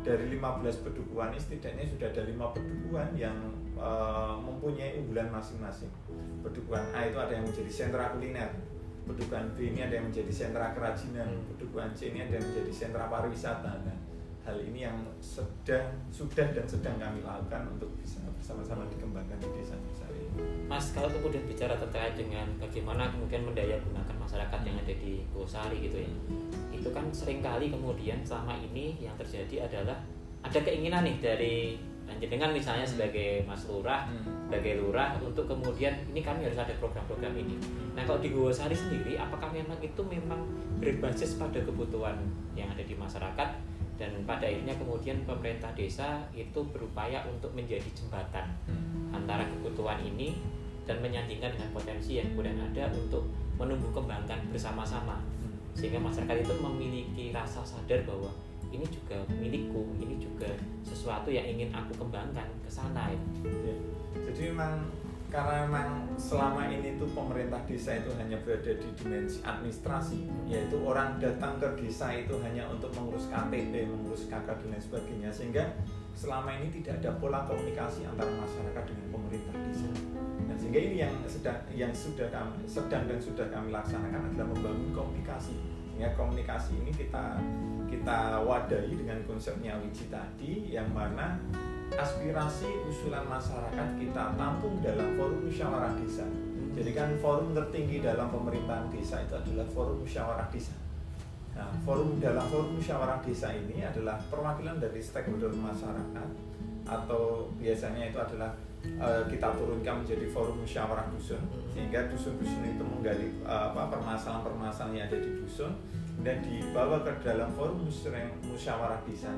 dari 0.02 0.24
15 0.34 0.82
pedukuhan 0.82 1.30
ini 1.30 1.38
setidaknya 1.38 1.84
sudah 1.86 2.08
ada 2.10 2.22
lima 2.26 2.46
pedukuhan 2.50 3.10
yang 3.14 3.36
uh, 3.78 4.34
mempunyai 4.42 4.98
unggulan 4.98 5.30
masing-masing. 5.30 5.90
Pedukuhan 6.42 6.90
A 6.90 7.06
itu 7.06 7.18
ada 7.22 7.32
yang 7.38 7.46
menjadi 7.46 7.70
sentra 7.70 8.10
kuliner, 8.10 8.50
pedukuhan 9.06 9.54
B 9.54 9.70
ini 9.70 9.86
ada 9.86 9.94
yang 9.98 10.10
menjadi 10.10 10.32
sentra 10.34 10.74
kerajinan, 10.74 11.46
pedukuhan 11.54 11.94
C 11.94 12.10
ini 12.10 12.26
ada 12.26 12.34
yang 12.38 12.46
menjadi 12.50 12.72
sentra 12.74 13.06
pariwisata. 13.06 13.72
Nah, 13.86 13.98
hal 14.42 14.58
ini 14.58 14.84
yang 14.90 14.98
sedang, 15.22 15.86
sudah 16.10 16.50
dan 16.50 16.66
sedang 16.66 16.98
kami 16.98 17.22
lakukan 17.22 17.62
untuk 17.78 17.90
bisa 18.02 18.18
bersama-sama 18.34 18.82
dikembangkan 18.90 19.38
di 19.38 19.48
desa 19.54 19.78
desa 19.86 20.06
ini. 20.10 20.28
Mas, 20.66 20.90
kalau 20.90 21.06
kemudian 21.06 21.46
bicara 21.46 21.78
terkait 21.78 22.18
dengan 22.18 22.46
bagaimana 22.58 23.14
kemudian 23.14 23.46
mendaya 23.46 23.78
gunakan 23.78 24.16
masyarakat 24.18 24.60
yang 24.66 24.76
ada 24.82 24.94
di 24.98 25.22
Gosari 25.30 25.78
gitu 25.86 26.02
ya, 26.02 26.10
itu 26.74 26.88
kan 26.90 27.06
sering 27.14 27.38
kali 27.38 27.70
kemudian 27.70 28.18
selama 28.26 28.58
ini 28.58 28.98
yang 28.98 29.14
terjadi 29.14 29.70
adalah 29.70 30.02
ada 30.42 30.58
keinginan 30.58 31.06
nih 31.06 31.16
dari 31.22 31.56
dengan 32.18 32.52
misalnya 32.52 32.84
sebagai 32.84 33.46
Mas 33.48 33.64
Lurah, 33.70 34.04
hmm. 34.10 34.50
sebagai 34.50 34.84
Lurah 34.84 35.16
untuk 35.22 35.48
kemudian 35.48 35.96
ini 36.12 36.20
kami 36.20 36.44
harus 36.44 36.60
ada 36.60 36.74
program-program 36.76 37.32
ini. 37.34 37.56
Nah 37.96 38.04
kalau 38.04 38.20
di 38.20 38.28
Gowosari 38.34 38.76
sendiri, 38.76 39.16
apakah 39.16 39.48
memang 39.48 39.78
itu 39.80 40.02
memang 40.04 40.44
berbasis 40.82 41.40
pada 41.40 41.62
kebutuhan 41.62 42.18
yang 42.58 42.68
ada 42.68 42.84
di 42.84 42.92
masyarakat 42.92 43.48
dan 44.00 44.10
pada 44.24 44.48
akhirnya 44.48 44.74
kemudian 44.76 45.20
pemerintah 45.28 45.70
desa 45.76 46.24
itu 46.32 46.60
berupaya 46.72 47.22
untuk 47.28 47.52
menjadi 47.52 47.86
jembatan 47.92 48.48
hmm. 48.66 49.12
antara 49.12 49.44
kebutuhan 49.46 50.00
ini 50.00 50.36
dan 50.88 50.98
menyandingkan 50.98 51.54
dengan 51.54 51.70
potensi 51.70 52.18
yang 52.18 52.32
kemudian 52.34 52.58
ada 52.58 52.90
untuk 52.90 53.28
menumbuh 53.60 53.92
kembangkan 53.92 54.40
bersama-sama 54.50 55.20
hmm. 55.20 55.76
sehingga 55.76 56.00
masyarakat 56.00 56.42
itu 56.42 56.54
memiliki 56.58 57.24
rasa 57.30 57.62
sadar 57.62 58.02
bahwa 58.08 58.32
ini 58.72 58.88
juga 58.88 59.20
milikku 59.36 59.84
ini 60.00 60.16
juga 60.16 60.48
sesuatu 60.80 61.28
yang 61.28 61.44
ingin 61.44 61.68
aku 61.76 61.92
kembangkan 62.00 62.48
ke 62.64 62.70
sana 62.72 63.12
ya. 63.12 63.20
jadi 64.32 64.56
memang 64.56 64.88
karena 65.32 65.64
memang 65.64 66.12
selama 66.20 66.68
ini 66.68 67.00
tuh 67.00 67.08
pemerintah 67.16 67.64
desa 67.64 67.96
itu 67.96 68.12
hanya 68.20 68.36
berada 68.44 68.68
di 68.68 68.88
dimensi 69.00 69.40
administrasi 69.40 70.28
yaitu 70.44 70.76
orang 70.84 71.16
datang 71.16 71.56
ke 71.56 71.64
desa 71.80 72.12
itu 72.12 72.36
hanya 72.44 72.68
untuk 72.68 72.92
mengurus 72.92 73.32
KTP, 73.32 73.88
mengurus 73.88 74.28
KK 74.28 74.44
dan 74.44 74.68
lain 74.68 74.84
sebagainya 74.84 75.30
sehingga 75.32 75.64
selama 76.12 76.60
ini 76.60 76.68
tidak 76.68 77.00
ada 77.00 77.16
pola 77.16 77.48
komunikasi 77.48 78.04
antara 78.04 78.28
masyarakat 78.28 78.84
dengan 78.84 79.08
pemerintah 79.08 79.56
desa. 79.64 79.88
Nah, 80.44 80.56
sehingga 80.60 80.80
ini 80.84 80.96
yang 81.00 81.14
sedang 81.24 81.64
yang 81.72 81.92
sudah 81.96 82.28
kami 82.28 82.68
sedang 82.68 83.08
dan 83.08 83.16
sudah 83.16 83.48
kami 83.48 83.72
laksanakan 83.72 84.20
adalah 84.28 84.46
membangun 84.52 84.92
komunikasi. 84.92 85.56
Sehingga 85.88 86.12
komunikasi 86.12 86.76
ini 86.76 86.92
kita 86.92 87.40
kita 87.88 88.36
wadahi 88.44 88.92
dengan 89.00 89.24
konsepnya 89.24 89.80
Wiji 89.80 90.12
tadi 90.12 90.76
yang 90.76 90.92
mana 90.92 91.40
aspirasi 91.96 92.68
usulan 92.88 93.24
masyarakat 93.28 93.88
kita 94.00 94.24
tampung 94.36 94.80
dalam 94.80 95.16
forum 95.16 95.44
musyawarah 95.44 95.92
desa. 96.00 96.24
Jadi 96.72 96.90
kan 96.96 97.12
forum 97.20 97.52
tertinggi 97.52 98.00
dalam 98.00 98.32
pemerintahan 98.32 98.88
desa 98.88 99.20
itu 99.20 99.34
adalah 99.36 99.66
forum 99.72 100.00
musyawarah 100.00 100.48
desa. 100.48 100.72
Nah, 101.52 101.68
forum 101.84 102.16
dalam 102.16 102.48
forum 102.48 102.80
musyawarah 102.80 103.20
desa 103.20 103.52
ini 103.52 103.84
adalah 103.84 104.16
perwakilan 104.32 104.80
dari 104.80 105.04
stakeholder 105.04 105.52
masyarakat 105.52 106.28
atau 106.88 107.52
biasanya 107.60 108.10
itu 108.10 108.18
adalah 108.18 108.50
uh, 108.98 109.22
kita 109.28 109.52
turunkan 109.54 110.02
menjadi 110.02 110.26
forum 110.32 110.64
musyawarah 110.64 111.06
dusun 111.12 111.38
sehingga 111.76 112.08
dusun-dusun 112.08 112.62
itu 112.66 112.82
menggali 112.82 113.28
uh, 113.44 113.70
permasalahan-permasalahan 113.76 114.96
yang 114.96 115.06
ada 115.12 115.18
di 115.20 115.30
dusun 115.38 115.72
dan 116.24 116.40
dibawa 116.40 117.04
ke 117.04 117.12
dalam 117.20 117.52
forum 117.52 117.84
musyawarah 118.48 119.00
desa. 119.04 119.30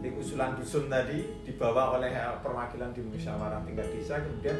Di 0.00 0.08
usulan 0.16 0.56
dusun 0.56 0.88
tadi 0.88 1.44
dibawa 1.44 2.00
oleh 2.00 2.08
eh, 2.08 2.36
perwakilan 2.40 2.90
di 2.96 3.04
musyawarah 3.04 3.60
tingkat 3.68 3.88
desa, 3.92 4.20
kemudian 4.24 4.56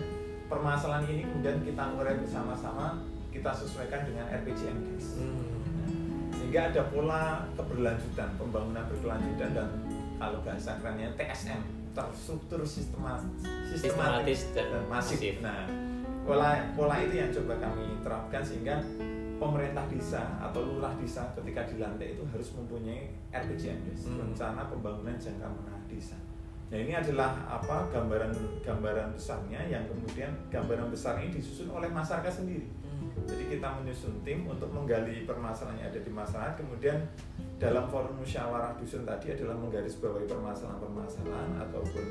permasalahan 0.52 1.08
ini 1.08 1.24
kemudian 1.24 1.64
kita 1.64 1.84
urai 1.96 2.20
bersama-sama, 2.20 3.00
kita 3.32 3.50
sesuaikan 3.56 4.04
dengan 4.04 4.28
RPJMDes. 4.28 5.16
Hmm. 5.16 5.48
Sehingga 6.36 6.74
ada 6.74 6.82
pola 6.92 7.48
keberlanjutan, 7.56 8.36
pembangunan 8.36 8.84
berkelanjutan 8.90 9.50
dan 9.56 9.68
kalau 10.20 10.44
bahasa 10.44 10.76
kerennya 10.76 11.08
TSM, 11.16 11.60
terstruktur 11.96 12.60
sistematis, 12.68 13.48
sistematis 13.72 14.40
dan, 14.52 14.66
dan 14.68 14.84
masif. 14.92 15.16
masif. 15.16 15.36
Nah, 15.40 15.64
pola 16.28 16.68
pola 16.76 16.96
itu 17.00 17.16
yang 17.16 17.30
coba 17.32 17.54
kami 17.58 17.86
terapkan 18.04 18.42
sehingga 18.44 18.76
pemerintah 19.40 19.88
desa 19.88 20.36
atau 20.36 20.60
lurah 20.60 20.92
desa 21.00 21.32
ketika 21.32 21.64
dilantik 21.64 22.12
itu 22.12 22.24
harus 22.28 22.52
mempunyai 22.52 23.08
RPJMDes 23.32 24.12
hmm. 24.12 24.20
rencana 24.20 24.68
pembangunan 24.68 25.16
jangka 25.16 25.48
menengah 25.48 25.80
desa. 25.88 26.20
Nah 26.70 26.78
ini 26.78 26.92
adalah 26.94 27.34
apa 27.48 27.88
gambaran 27.90 28.30
gambaran 28.62 29.16
besarnya 29.16 29.58
yang 29.66 29.82
kemudian 29.88 30.30
gambaran 30.52 30.92
besar 30.92 31.18
ini 31.18 31.32
disusun 31.32 31.72
oleh 31.72 31.88
masyarakat 31.88 32.30
sendiri. 32.30 32.68
Hmm. 32.84 33.10
Jadi 33.24 33.56
kita 33.56 33.80
menyusun 33.80 34.20
tim 34.22 34.44
untuk 34.44 34.68
menggali 34.70 35.24
permasalahan 35.24 35.80
yang 35.80 35.88
ada 35.88 36.00
di 36.04 36.12
masyarakat, 36.12 36.54
kemudian 36.60 36.98
dalam 37.56 37.88
forum 37.88 38.20
musyawarah 38.20 38.76
dusun 38.76 39.08
tadi 39.08 39.32
adalah 39.32 39.56
menggarisbawahi 39.56 40.28
permasalahan-permasalahan 40.28 41.50
ataupun 41.64 42.04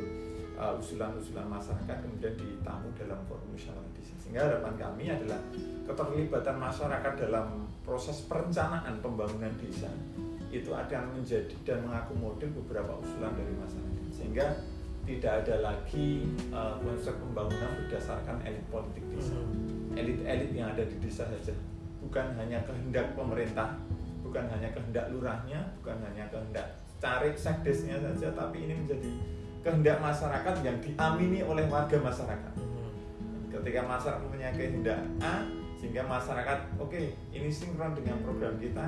uh, 0.60 0.76
usulan-usulan 0.76 1.48
masyarakat 1.48 1.98
kemudian 2.04 2.36
ditamu 2.36 2.92
dalam 3.00 3.18
forum 3.26 3.48
musyawarah 3.56 3.92
desa. 3.96 4.14
Sehingga 4.20 4.46
harapan 4.46 4.76
kami 4.76 5.06
adalah 5.08 5.40
keterlibatan 5.88 6.60
masyarakat 6.60 7.14
dalam 7.18 7.66
proses 7.82 8.28
perencanaan 8.30 9.02
pembangunan 9.02 9.50
desa 9.58 9.90
itu 10.50 10.74
akan 10.74 11.14
menjadi 11.18 11.54
dan 11.66 11.86
mengakomodir 11.86 12.50
beberapa 12.54 12.98
usulan 12.98 13.34
dari 13.38 13.54
masyarakat 13.54 14.06
sehingga 14.14 14.46
tidak 15.06 15.46
ada 15.46 15.56
lagi 15.62 16.26
uh, 16.54 16.78
konsep 16.82 17.14
pembangunan 17.18 17.70
berdasarkan 17.82 18.38
elit 18.46 18.66
politik 18.70 19.06
desa 19.14 19.38
hmm. 19.38 19.98
elit-elit 19.98 20.52
yang 20.54 20.74
ada 20.74 20.86
di 20.86 20.98
desa 21.02 21.26
saja 21.30 21.54
bukan 22.02 22.34
hanya 22.38 22.62
kehendak 22.66 23.14
pemerintah 23.14 23.78
bukan 24.26 24.46
hanya 24.50 24.70
kehendak 24.74 25.06
lurahnya 25.14 25.70
bukan 25.82 25.98
hanya 26.06 26.26
kehendak 26.30 26.78
cari 26.98 27.34
sekdesnya 27.34 27.98
saja 28.02 28.34
tapi 28.34 28.70
ini 28.70 28.74
menjadi 28.86 29.10
kehendak 29.64 29.98
masyarakat 30.00 30.56
yang 30.64 30.78
diamini 30.80 31.40
oleh 31.44 31.66
warga 31.68 31.98
masyarakat. 32.00 32.54
Ketika 33.50 33.82
masyarakat 33.84 34.24
punya 34.32 34.50
kehendak 34.56 35.02
A, 35.20 35.44
sehingga 35.80 36.04
masyarakat 36.08 36.60
oke 36.80 36.92
okay, 36.92 37.16
ini 37.36 37.50
sinkron 37.52 37.96
dengan 37.96 38.20
program 38.24 38.56
kita, 38.60 38.88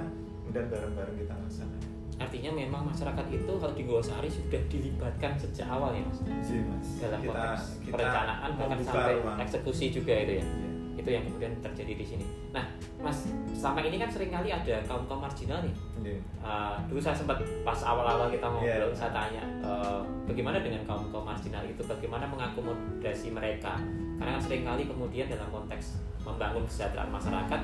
dan 0.51 0.63
bareng-bareng 0.67 1.15
kita 1.15 1.33
laksanakan. 1.35 1.89
Artinya 2.21 2.51
memang 2.53 2.85
masyarakat 2.85 3.25
itu 3.33 3.53
kalau 3.57 3.73
di 3.73 3.83
Gowasari 3.87 4.29
sudah 4.29 4.61
dilibatkan 4.69 5.41
sejak 5.41 5.65
awal 5.65 5.97
ya 5.97 6.05
mas? 6.05 6.19
Iya 6.21 6.61
mas. 6.69 6.87
Dalam 7.01 7.19
kita, 7.23 7.33
konteks 7.33 7.63
kita 7.81 7.93
perencanaan 7.97 8.49
bahkan 8.61 8.79
sampai 8.85 9.13
ruang. 9.17 9.37
eksekusi 9.41 9.85
juga 9.89 10.13
itu 10.21 10.33
ya. 10.37 10.45
ya 10.45 10.69
itu 10.99 11.09
yang 11.09 11.23
kemudian 11.23 11.53
terjadi 11.63 11.93
di 11.95 12.05
sini. 12.05 12.25
Nah, 12.51 12.67
Mas, 12.99 13.31
selama 13.55 13.79
ini 13.81 13.95
kan 13.95 14.11
sering 14.11 14.31
kali 14.31 14.51
ada 14.51 14.83
kaum 14.83 15.07
kaum 15.07 15.23
marginal 15.23 15.63
nih. 15.63 15.75
Yeah. 16.03 16.21
Uh, 16.43 16.75
dulu 16.91 16.99
saya 16.99 17.15
sempat 17.15 17.39
pas 17.63 17.79
awal-awal 17.81 18.27
kita 18.27 18.43
ngobrol, 18.43 18.91
yeah. 18.91 18.97
saya 18.97 19.11
tanya 19.15 19.43
uh, 19.63 20.03
bagaimana 20.27 20.59
dengan 20.59 20.83
kaum 20.83 21.07
kaum 21.09 21.23
marginal 21.23 21.63
itu, 21.63 21.81
bagaimana 21.87 22.27
mengakomodasi 22.27 23.31
mereka? 23.31 23.79
Karena 24.19 24.37
kan 24.37 24.41
sering 24.43 24.63
kali 24.67 24.83
kemudian 24.85 25.31
dalam 25.31 25.49
konteks 25.49 25.97
membangun 26.21 26.67
kesejahteraan 26.69 27.09
masyarakat 27.09 27.61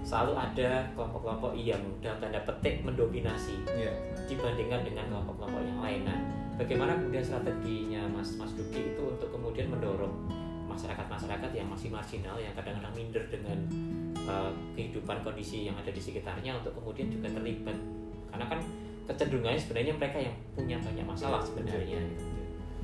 selalu 0.00 0.32
ada 0.40 0.88
kelompok-kelompok 0.96 1.52
yang 1.52 1.82
dalam 2.00 2.16
tanda 2.16 2.40
petik 2.48 2.80
mendominasi 2.80 3.60
yeah. 3.76 3.92
dibandingkan 4.24 4.80
dengan 4.86 5.04
kelompok-kelompok 5.12 5.62
yang 5.66 5.80
lain. 5.84 6.00
Nah, 6.08 6.18
bagaimana 6.56 6.96
kemudian 6.96 7.20
strateginya 7.26 8.08
Mas 8.08 8.32
Mas 8.40 8.56
Duki 8.56 8.96
itu 8.96 9.02
untuk 9.04 9.28
kemudian 9.28 9.68
mendorong 9.68 10.14
masyarakat-masyarakat 10.78 11.50
yang 11.50 11.66
masih 11.66 11.90
marginal 11.90 12.38
yang 12.38 12.54
kadang-kadang 12.54 12.94
minder 12.94 13.26
dengan 13.26 13.58
uh, 14.30 14.54
kehidupan 14.78 15.26
kondisi 15.26 15.66
yang 15.66 15.74
ada 15.74 15.90
di 15.90 15.98
sekitarnya 15.98 16.54
untuk 16.62 16.78
kemudian 16.78 17.10
juga 17.10 17.34
terlibat. 17.34 17.74
Karena 18.30 18.46
kan 18.46 18.60
kecenderungannya 19.10 19.58
sebenarnya 19.58 19.94
mereka 19.98 20.18
yang 20.22 20.36
punya 20.54 20.78
banyak 20.78 21.02
masalah 21.02 21.42
sebenarnya. 21.42 21.98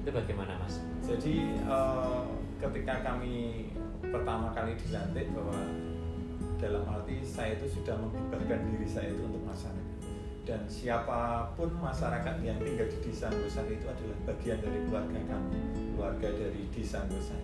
itu 0.05 0.13
bagaimana 0.13 0.59
mas? 0.61 0.83
Jadi 1.07 1.65
uh, 1.65 2.27
ketika 2.59 3.01
kami 3.01 3.71
pertama 4.03 4.51
kali 4.53 4.77
dilantik 4.77 5.33
bahwa 5.33 5.57
dalam 6.61 6.85
arti 6.91 7.23
saya 7.25 7.57
itu 7.57 7.81
sudah 7.81 7.97
menghibahkan 7.97 8.69
diri 8.75 8.89
saya 8.91 9.09
itu 9.15 9.23
untuk 9.25 9.41
masyarakat 9.49 9.85
dan 10.45 10.61
siapa 10.69 11.49
pun 11.57 11.73
masyarakat 11.81 12.37
yang 12.45 12.61
tinggal 12.61 12.85
di 12.85 12.99
desa 13.01 13.33
Gosan 13.33 13.65
itu 13.65 13.89
adalah 13.89 14.19
bagian 14.29 14.61
dari 14.61 14.79
keluarga 14.85 15.21
kami 15.25 15.61
keluarga 15.97 16.29
dari 16.37 16.63
desa 16.69 17.01
Gosan 17.09 17.41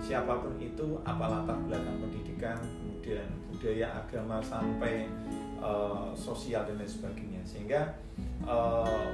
siapa 0.00 0.40
pun 0.40 0.54
itu 0.56 0.98
apa 1.02 1.24
latar 1.28 1.58
belakang 1.68 1.98
pendidikan 2.00 2.58
kemudian 2.60 3.28
budaya 3.50 3.86
agama 3.98 4.38
sampai 4.40 5.10
uh, 5.58 6.10
sosial 6.14 6.64
dan 6.64 6.78
lain 6.78 6.88
sebagainya 6.88 7.42
sehingga 7.42 7.98
uh, 8.46 9.10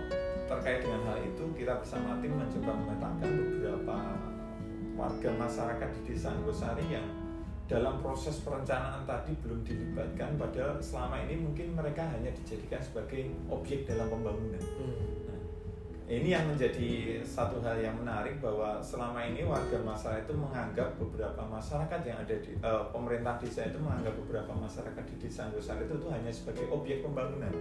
terkait 0.48 0.84
dengan 0.84 1.12
hal 1.12 1.18
itu 1.24 1.44
kita 1.56 1.76
bersama 1.80 2.16
tim 2.20 2.32
mencoba 2.36 2.72
memetakan 2.72 3.30
beberapa 3.36 3.96
warga 4.98 5.30
masyarakat 5.36 5.88
di 5.94 6.00
desa 6.12 6.34
Anggosari 6.34 6.86
yang 6.90 7.06
dalam 7.68 8.00
proses 8.00 8.40
perencanaan 8.40 9.04
tadi 9.04 9.36
belum 9.44 9.60
dilibatkan 9.60 10.40
padahal 10.40 10.80
selama 10.80 11.20
ini 11.28 11.44
mungkin 11.44 11.76
mereka 11.76 12.00
hanya 12.16 12.32
dijadikan 12.32 12.80
sebagai 12.80 13.28
objek 13.52 13.84
dalam 13.84 14.08
pembangunan. 14.08 14.64
Hmm 14.80 15.17
ini 16.08 16.32
yang 16.32 16.48
menjadi 16.48 17.20
satu 17.20 17.60
hal 17.60 17.76
yang 17.76 17.92
menarik 18.00 18.40
bahwa 18.40 18.80
selama 18.80 19.20
ini 19.28 19.44
warga 19.44 19.76
masyarakat 19.76 20.24
itu 20.24 20.34
menganggap 20.40 20.96
beberapa 20.96 21.44
masyarakat 21.44 22.00
yang 22.00 22.16
ada 22.24 22.36
di 22.40 22.56
uh, 22.64 22.88
pemerintah 22.88 23.36
desa 23.36 23.68
itu 23.68 23.76
menganggap 23.76 24.16
beberapa 24.24 24.56
masyarakat 24.56 25.04
di 25.04 25.14
desa 25.20 25.52
Anggosari 25.52 25.84
itu, 25.84 26.00
itu 26.00 26.08
hanya 26.08 26.32
sebagai 26.32 26.64
objek 26.72 27.04
pembangunan. 27.04 27.52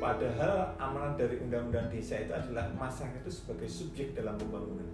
Padahal 0.00 0.72
amanat 0.80 1.20
dari 1.20 1.36
undang-undang 1.44 1.92
desa 1.92 2.16
itu 2.16 2.32
adalah 2.32 2.72
masyarakat 2.72 3.20
itu 3.20 3.28
sebagai 3.28 3.68
subjek 3.68 4.16
dalam 4.16 4.32
pembangunan. 4.40 4.88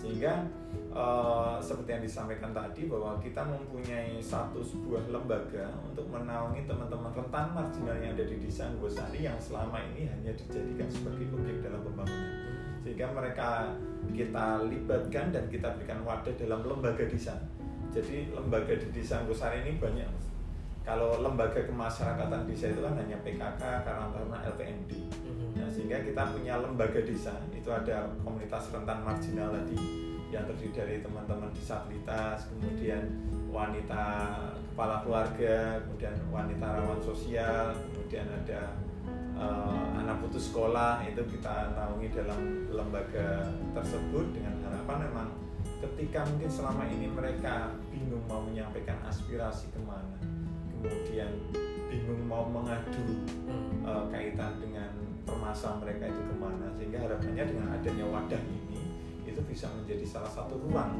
Sehingga 0.00 0.48
uh, 0.96 1.60
seperti 1.60 1.92
yang 1.92 2.04
disampaikan 2.08 2.56
tadi 2.56 2.88
bahwa 2.88 3.20
kita 3.20 3.44
mempunyai 3.44 4.16
satu 4.16 4.64
sebuah 4.64 5.12
lembaga 5.12 5.76
untuk 5.84 6.08
menaungi 6.08 6.64
teman-teman 6.64 7.12
rentan 7.12 7.52
marginal 7.52 8.00
yang 8.00 8.16
ada 8.16 8.24
di 8.24 8.36
desa 8.40 8.72
Anggosari 8.72 9.28
yang 9.28 9.36
selama 9.36 9.76
ini 9.92 10.08
hanya 10.08 10.32
dijadikan 10.32 10.88
sebagai 10.88 11.28
objek 11.36 11.60
dalam 11.60 11.84
pembangunan. 11.84 12.32
Sehingga 12.80 13.12
mereka 13.12 13.76
kita 14.08 14.64
libatkan 14.72 15.36
dan 15.36 15.44
kita 15.52 15.68
berikan 15.76 16.00
wadah 16.00 16.32
dalam 16.32 16.64
lembaga 16.64 17.04
desa. 17.04 17.36
Jadi 17.92 18.32
lembaga 18.32 18.72
di 18.72 18.88
desa 18.88 19.20
Anggosari 19.20 19.68
ini 19.68 19.76
banyak 19.76 20.08
kalau 20.86 21.18
lembaga 21.18 21.66
kemasyarakatan 21.66 22.46
desa 22.46 22.70
itu 22.70 22.78
kan 22.78 22.94
hanya 22.94 23.18
PKK, 23.26 23.62
Karangtaruna, 23.82 24.38
LPMD 24.54 24.90
mm-hmm. 25.10 25.58
nah, 25.58 25.68
sehingga 25.74 25.98
kita 26.06 26.22
punya 26.30 26.62
lembaga 26.62 27.02
desa 27.02 27.34
itu 27.50 27.66
ada 27.74 28.06
komunitas 28.22 28.70
rentan 28.70 29.02
marginal 29.02 29.50
tadi 29.50 30.06
yang 30.30 30.46
terdiri 30.46 30.70
dari 30.70 30.96
teman-teman 31.02 31.50
disabilitas 31.58 32.46
kemudian 32.54 33.02
wanita 33.50 34.06
kepala 34.74 35.02
keluarga 35.02 35.82
kemudian 35.82 36.14
wanita 36.30 36.66
rawan 36.66 37.02
sosial 37.02 37.74
kemudian 37.90 38.26
ada 38.30 38.74
uh, 39.34 39.98
anak 39.98 40.22
putus 40.22 40.50
sekolah 40.50 41.02
itu 41.02 41.22
kita 41.34 41.74
naungi 41.74 42.14
dalam 42.14 42.70
lembaga 42.70 43.50
tersebut 43.74 44.34
dengan 44.34 44.54
harapan 44.66 44.98
memang 45.10 45.28
ketika 45.82 46.26
mungkin 46.30 46.50
selama 46.50 46.84
ini 46.90 47.06
mereka 47.10 47.74
bingung 47.90 48.22
mau 48.30 48.42
menyampaikan 48.42 48.98
aspirasi 49.06 49.70
ke 49.70 49.80
mana 49.82 50.35
kemudian 50.86 51.30
bingung 51.90 52.22
mau 52.30 52.46
mengadu 52.46 53.26
uh, 53.82 54.06
kaitan 54.10 54.58
dengan 54.62 54.90
permasalahan 55.26 55.82
mereka 55.82 56.04
itu 56.10 56.22
ke 56.22 56.34
mana. 56.38 56.66
Sehingga 56.78 56.98
harapannya 57.02 57.44
dengan 57.46 57.68
adanya 57.74 58.06
wadah 58.06 58.42
ini 58.46 58.80
itu 59.26 59.40
bisa 59.42 59.66
menjadi 59.74 60.06
salah 60.06 60.30
satu 60.30 60.54
ruang 60.70 60.94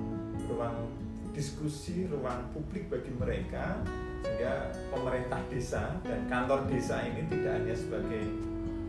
ruang 0.51 0.91
diskusi 1.31 2.11
ruang 2.11 2.51
publik 2.51 2.91
bagi 2.91 3.15
mereka. 3.15 3.79
Sehingga 4.27 4.75
pemerintah 4.91 5.41
desa 5.47 5.95
dan 6.03 6.27
kantor 6.27 6.67
desa 6.67 7.07
ini 7.07 7.23
tidak 7.31 7.63
hanya 7.63 7.75
sebagai 7.79 8.25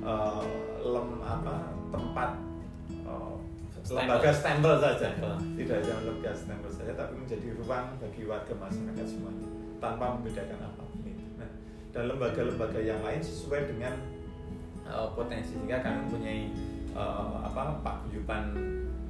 uh, 0.01 0.45
lem 0.81 1.21
apa 1.21 1.55
tempat 1.93 2.29
uh, 3.05 3.37
lembaga 3.93 4.31
stempel 4.33 4.73
saja. 4.81 5.13
Tidak 5.13 5.75
hanya 5.77 5.93
lembaga 6.01 6.31
stempel 6.33 6.71
saja 6.73 6.91
tapi 6.97 7.13
menjadi 7.21 7.47
ruang 7.61 7.85
bagi 8.01 8.23
warga 8.25 8.53
masyarakat 8.57 9.05
semuanya 9.05 9.47
tanpa 9.77 10.17
membedakan 10.17 10.57
nah 10.57 10.86
dan 11.97 12.13
lembaga-lembaga 12.13 12.77
yang 12.77 13.01
lain 13.01 13.17
sesuai 13.17 13.73
dengan 13.73 13.97
uh, 14.85 15.09
potensi 15.17 15.57
sehingga 15.57 15.81
kami 15.81 16.05
mempunyai 16.05 16.41
uh, 16.93 17.41
apa 17.41 17.81
Pak 17.81 18.05
Guyupan 18.05 18.53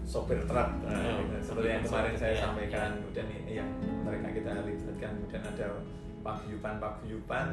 sopir 0.07 0.39
truk 0.47 0.71
nah, 0.87 1.19
oh, 1.19 1.27
seperti 1.43 1.67
yang 1.67 1.83
kemarin 1.83 2.15
saya 2.15 2.31
ya, 2.31 2.47
sampaikan 2.47 2.95
ya. 2.95 2.99
kemudian 3.03 3.27
yang 3.43 3.69
mereka 4.07 4.27
kita 4.31 4.51
libatkan 4.63 5.11
kemudian 5.19 5.43
ada 5.43 5.67
paguyupan-paguyupan 6.23 7.47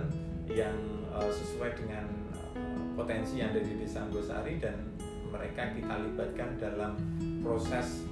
yang 0.55 0.77
uh, 1.11 1.27
sesuai 1.35 1.75
dengan 1.83 2.07
uh, 2.55 2.79
potensi 2.95 3.43
yang 3.43 3.51
ada 3.51 3.59
di 3.59 3.75
Desa 3.75 4.07
Anggosari 4.07 4.63
dan 4.63 4.87
mereka 5.35 5.75
kita 5.75 5.99
libatkan 5.99 6.55
dalam 6.63 6.95
proses 7.43 8.07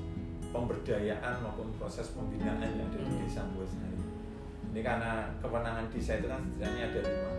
pemberdayaan 0.50 1.38
maupun 1.38 1.70
proses 1.78 2.10
pembinaan 2.10 2.66
yang 2.66 2.90
ada 2.90 2.98
di 2.98 3.14
hmm. 3.14 3.22
Desa 3.22 3.46
Anggosari. 3.46 4.01
Ini 4.72 4.80
karena 4.80 5.28
kewenangan 5.44 5.84
desa 5.92 6.16
itu 6.16 6.32
kan 6.32 6.40
setidaknya 6.48 6.88
ada 6.88 7.00
lima 7.04 7.32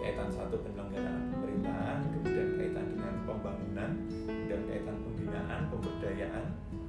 kaitan 0.00 0.28
satu 0.32 0.56
penyelenggaraan 0.64 1.28
pemerintahan, 1.28 1.98
kemudian 2.08 2.48
kaitan 2.56 2.86
dengan 2.96 3.14
pembangunan, 3.28 3.90
kemudian 4.24 4.62
kaitan 4.64 4.96
pembinaan, 5.04 5.60
pemberdayaan, 5.68 6.44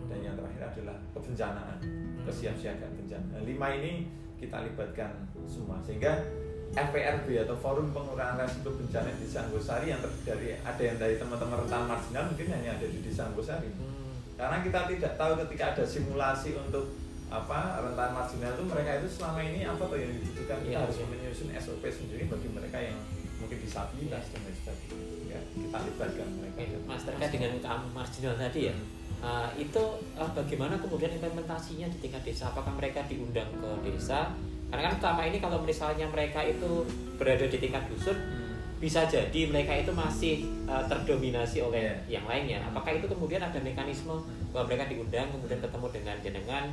dan 0.07 0.19
yang 0.23 0.35
terakhir 0.39 0.63
adalah 0.63 0.95
kebencanaan, 1.11 1.77
hmm. 1.83 2.23
kesiapsiagaan 2.23 2.91
bencana. 3.03 3.27
Nah, 3.35 3.43
lima 3.43 3.67
ini 3.75 4.07
kita 4.39 4.63
libatkan 4.63 5.11
semua 5.43 5.83
sehingga 5.83 6.23
FPRB 6.71 7.43
atau 7.43 7.59
Forum 7.59 7.91
Pengurangan 7.91 8.47
Risiko 8.47 8.71
Bencana 8.71 9.11
di 9.11 9.27
Desa 9.27 9.43
Anggosari 9.43 9.91
yang 9.91 9.99
terdiri 9.99 10.23
dari 10.23 10.47
ada 10.63 10.83
yang 10.87 10.97
dari 11.03 11.15
teman-teman 11.19 11.67
rentan 11.67 11.83
marginal 11.83 12.31
mungkin 12.31 12.47
hanya 12.47 12.79
ada 12.79 12.87
di 12.87 12.99
Desa 13.03 13.27
Anggosari 13.27 13.67
hmm. 13.67 14.39
karena 14.39 14.57
kita 14.63 14.79
tidak 14.87 15.13
tahu 15.19 15.31
ketika 15.45 15.63
ada 15.75 15.83
simulasi 15.83 16.55
untuk 16.55 16.95
apa 17.31 17.79
rentan 17.79 18.11
marginal 18.11 18.51
itu 18.59 18.63
mereka 18.67 18.91
itu 18.99 19.07
selama 19.07 19.39
ini 19.39 19.63
apa 19.63 19.83
tuh 19.87 19.95
yang 19.95 20.11
dibutuhkan 20.19 20.59
kita 20.67 20.75
ya, 20.75 20.83
harus 20.83 20.99
ya. 20.99 21.05
menyusun 21.07 21.47
SOP 21.55 21.83
sendiri 21.87 22.27
bagi 22.27 22.49
mereka 22.51 22.77
yang 22.83 22.99
mungkin 23.39 23.57
disabilitas 23.63 24.23
dan 24.35 24.39
lain 24.43 24.55
sebagainya 24.59 25.39
kita 25.55 25.77
libatkan 25.79 26.27
mereka 26.37 26.59
ya, 26.59 26.77
Mas 26.83 27.01
terkait 27.07 27.31
dengan 27.31 27.51
marginal 27.95 28.35
tadi 28.35 28.67
ya 28.67 28.75
hmm. 28.75 29.23
uh, 29.23 29.49
itu 29.55 29.83
uh, 30.19 30.31
bagaimana 30.35 30.75
kemudian 30.75 31.15
implementasinya 31.15 31.87
di 31.87 31.97
tingkat 32.03 32.21
desa 32.27 32.51
apakah 32.51 32.75
mereka 32.75 32.99
diundang 33.07 33.47
ke 33.47 33.69
desa 33.87 34.35
karena 34.67 34.91
kan 34.91 34.95
selama 34.99 35.21
ini 35.31 35.37
kalau 35.39 35.63
misalnya 35.63 36.07
mereka 36.11 36.43
itu 36.43 36.83
berada 37.15 37.47
di 37.47 37.57
tingkat 37.57 37.87
dusun 37.87 38.19
hmm. 38.19 38.75
bisa 38.83 39.07
jadi 39.07 39.47
mereka 39.47 39.71
itu 39.79 39.95
masih 39.95 40.51
uh, 40.67 40.83
terdominasi 40.83 41.63
oleh 41.63 41.95
yeah. 42.11 42.19
yang 42.19 42.27
lainnya 42.27 42.59
apakah 42.67 42.91
itu 42.91 43.07
kemudian 43.07 43.39
ada 43.39 43.55
mekanisme 43.63 44.19
bahwa 44.51 44.67
mereka 44.67 44.91
diundang 44.91 45.31
kemudian 45.31 45.63
ketemu 45.63 45.87
dengan 45.95 46.15
jenengan 46.19 46.65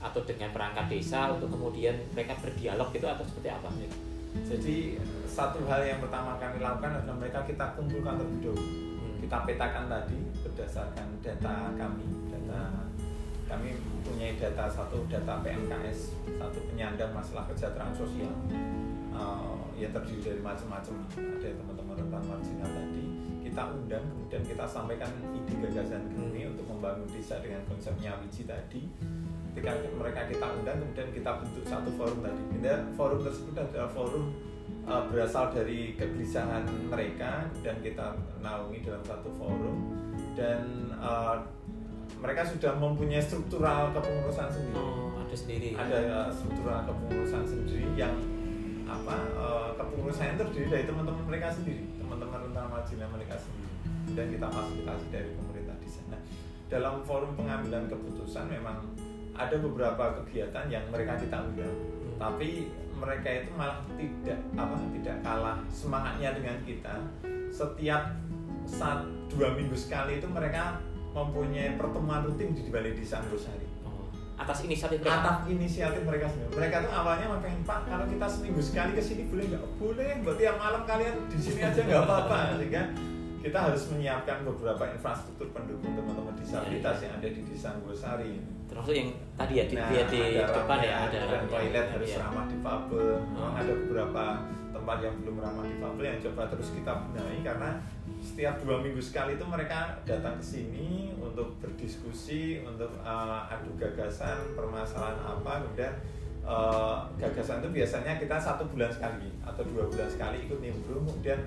atau 0.00 0.20
dengan 0.24 0.52
perangkat 0.52 0.86
desa 0.92 1.32
untuk 1.32 1.52
kemudian 1.52 1.96
mereka 2.12 2.36
berdialog 2.40 2.88
gitu 2.92 3.06
atau 3.08 3.24
seperti 3.24 3.48
apa? 3.48 3.68
Jadi 4.44 5.00
satu 5.24 5.64
hal 5.64 5.80
yang 5.84 6.00
pertama 6.04 6.36
kami 6.36 6.60
lakukan 6.60 7.00
adalah 7.00 7.16
mereka 7.16 7.40
kita 7.48 7.72
kumpulkan 7.72 8.20
terlebih 8.20 8.52
dahulu 8.52 8.64
hmm. 8.64 9.16
kita 9.24 9.36
petakan 9.48 9.84
tadi 9.88 10.18
berdasarkan 10.44 11.08
data 11.24 11.72
kami. 11.72 12.06
Data 12.28 12.60
kami 13.46 13.78
mempunyai 13.78 14.36
data 14.36 14.66
satu 14.66 15.06
data 15.06 15.40
PMKS 15.40 16.12
satu 16.36 16.58
penyandang 16.68 17.14
masalah 17.16 17.48
kesejahteraan 17.48 17.94
sosial. 17.96 18.34
Uh, 19.16 19.56
yang 19.80 19.92
terdiri 19.96 20.20
dari 20.20 20.40
macam-macam. 20.44 20.92
Ada 21.16 21.56
teman-teman 21.56 21.94
rentan 22.04 22.22
marginal 22.28 22.68
tadi. 22.68 23.04
Kita 23.48 23.62
undang 23.72 24.04
kemudian 24.04 24.42
kita 24.44 24.64
sampaikan 24.68 25.08
ide 25.32 25.54
gagasan 25.64 26.04
kami 26.12 26.44
hmm. 26.44 26.52
untuk 26.52 26.66
membangun 26.68 27.08
desa 27.08 27.40
dengan 27.40 27.64
konsepnya 27.64 28.12
Wiji 28.20 28.44
tadi 28.44 28.84
ketika 29.56 29.72
mereka 29.96 30.20
kita 30.28 30.46
undang 30.52 30.76
kemudian 30.84 31.08
kita 31.16 31.30
bentuk 31.40 31.64
satu 31.64 31.88
forum 31.96 32.20
tadi 32.20 32.44
dan 32.60 32.92
forum 32.92 33.24
tersebut 33.24 33.56
adalah 33.56 33.88
forum 33.88 34.36
uh, 34.84 35.08
berasal 35.08 35.48
dari 35.48 35.96
kegelisahan 35.96 36.68
mereka 36.92 37.48
dan 37.64 37.80
kita 37.80 38.20
naungi 38.44 38.84
dalam 38.84 39.00
satu 39.08 39.32
forum 39.40 39.96
dan 40.36 40.92
uh, 41.00 41.40
mereka 42.20 42.44
sudah 42.44 42.76
mempunyai 42.76 43.24
struktural 43.24 43.96
kepengurusan 43.96 44.48
sendiri. 44.52 44.76
Oh, 44.76 45.16
ada 45.24 45.36
sendiri. 45.36 45.70
Ada 45.72 45.98
uh, 46.04 46.30
struktural 46.32 46.84
kepengurusan 46.84 47.42
sendiri 47.48 47.88
yang 47.96 48.12
apa 48.84 49.16
uh, 49.40 49.72
kepengurusannya 49.80 50.36
terdiri 50.36 50.68
dari 50.68 50.84
teman-teman 50.84 51.24
mereka 51.32 51.48
sendiri, 51.56 51.80
teman-teman 51.96 52.44
tentang 52.52 52.66
marginal 52.68 53.08
mereka 53.08 53.40
sendiri. 53.40 53.72
Dan 54.12 54.26
kita 54.36 54.46
fasilitasi 54.52 55.06
dari 55.08 55.30
pemerintah 55.32 55.76
di 55.80 55.88
sana. 55.88 56.18
Dalam 56.68 57.00
forum 57.08 57.32
pengambilan 57.40 57.88
keputusan 57.88 58.46
memang 58.52 58.84
ada 59.36 59.56
beberapa 59.60 60.04
kegiatan 60.22 60.66
yang 60.72 60.84
mereka 60.88 61.20
kita 61.20 61.36
undang, 61.44 61.76
hmm. 61.76 62.16
tapi 62.16 62.72
mereka 62.96 63.28
itu 63.44 63.50
malah 63.52 63.84
tidak 64.00 64.40
apa 64.56 64.76
tidak 64.96 65.16
kalah 65.20 65.56
semangatnya 65.68 66.32
dengan 66.32 66.56
kita. 66.64 66.94
Setiap 67.52 68.16
saat 68.66 69.04
dua 69.30 69.52
minggu 69.54 69.76
sekali 69.76 70.18
itu 70.18 70.26
mereka 70.26 70.80
mempunyai 71.12 71.76
pertemuan 71.76 72.24
rutin 72.24 72.52
di 72.52 72.68
Balai 72.68 72.96
Desa 72.96 73.20
Anggosari. 73.20 73.64
Oh, 73.84 74.08
atas 74.36 74.64
inisiatif 74.64 75.00
mereka? 75.00 75.20
Atas 75.22 75.38
inisiatif 75.48 76.02
mereka 76.04 76.26
sendiri. 76.28 76.50
Mereka 76.56 76.76
tuh 76.88 76.92
awalnya 76.92 77.26
pengen 77.40 77.62
Pak, 77.64 77.78
kalau 77.88 78.04
kita 78.08 78.26
seminggu 78.28 78.60
sekali 78.60 78.90
ke 78.96 79.02
sini 79.04 79.22
boleh 79.28 79.44
nggak? 79.48 79.62
Boleh. 79.80 80.10
Berarti 80.24 80.42
yang 80.44 80.58
malam 80.60 80.82
kalian 80.84 81.14
di 81.28 81.38
sini 81.40 81.60
aja 81.64 81.80
nggak 81.80 82.02
apa-apa. 82.04 82.36
Sehingga 82.60 82.82
kita 83.40 83.58
harus 83.62 83.82
menyiapkan 83.94 84.42
beberapa 84.42 84.84
infrastruktur 84.90 85.48
pendukung 85.54 85.94
teman-teman 85.94 86.34
disabilitas 86.34 86.98
Iya, 86.98 87.00
iya. 87.00 87.06
yang 87.06 87.14
ada 87.22 87.28
di 87.30 87.40
desa 87.46 87.68
Anggosari 87.78 88.55
termasuk 88.66 88.94
yang 88.94 89.10
tadi 89.34 89.52
ya 89.56 89.64
di, 89.64 89.74
Nah, 89.74 89.88
di 89.88 89.96
ada 89.96 90.50
depan 90.52 90.78
ya 90.80 90.94
ada 91.06 91.18
dan 91.24 91.42
toilet 91.46 91.86
harus 91.90 92.08
Iya. 92.10 92.18
ramah 92.22 92.44
difabel. 92.46 93.06
Memang 93.30 93.52
Oh. 93.54 93.60
ada 93.60 93.72
beberapa 93.72 94.24
tempat 94.70 94.98
yang 95.00 95.14
belum 95.24 95.36
ramah 95.40 95.64
difabel 95.64 96.04
yang 96.04 96.18
coba 96.20 96.42
terus 96.46 96.68
kita 96.70 96.92
benahi 97.08 97.40
karena 97.40 97.70
setiap 98.20 98.54
dua 98.60 98.76
minggu 98.82 98.98
sekali 98.98 99.38
itu 99.38 99.44
mereka 99.46 99.94
datang 100.02 100.36
ke 100.36 100.44
sini 100.44 101.14
untuk 101.16 101.54
berdiskusi, 101.58 102.60
untuk 102.62 102.90
uh, 103.00 103.46
adu 103.46 103.70
gagasan, 103.78 104.52
permasalahan 104.52 105.14
apa, 105.20 105.62
kemudian 105.62 105.94
uh, 106.42 107.06
gagasan 107.14 107.62
itu 107.62 107.82
biasanya 107.82 108.18
kita 108.18 108.34
satu 108.34 108.66
bulan 108.66 108.90
sekali 108.90 109.30
atau 109.40 109.62
dua 109.62 109.86
bulan 109.86 110.08
sekali 110.10 110.42
ikut 110.44 110.58
nimbrung, 110.58 111.06
kemudian 111.06 111.38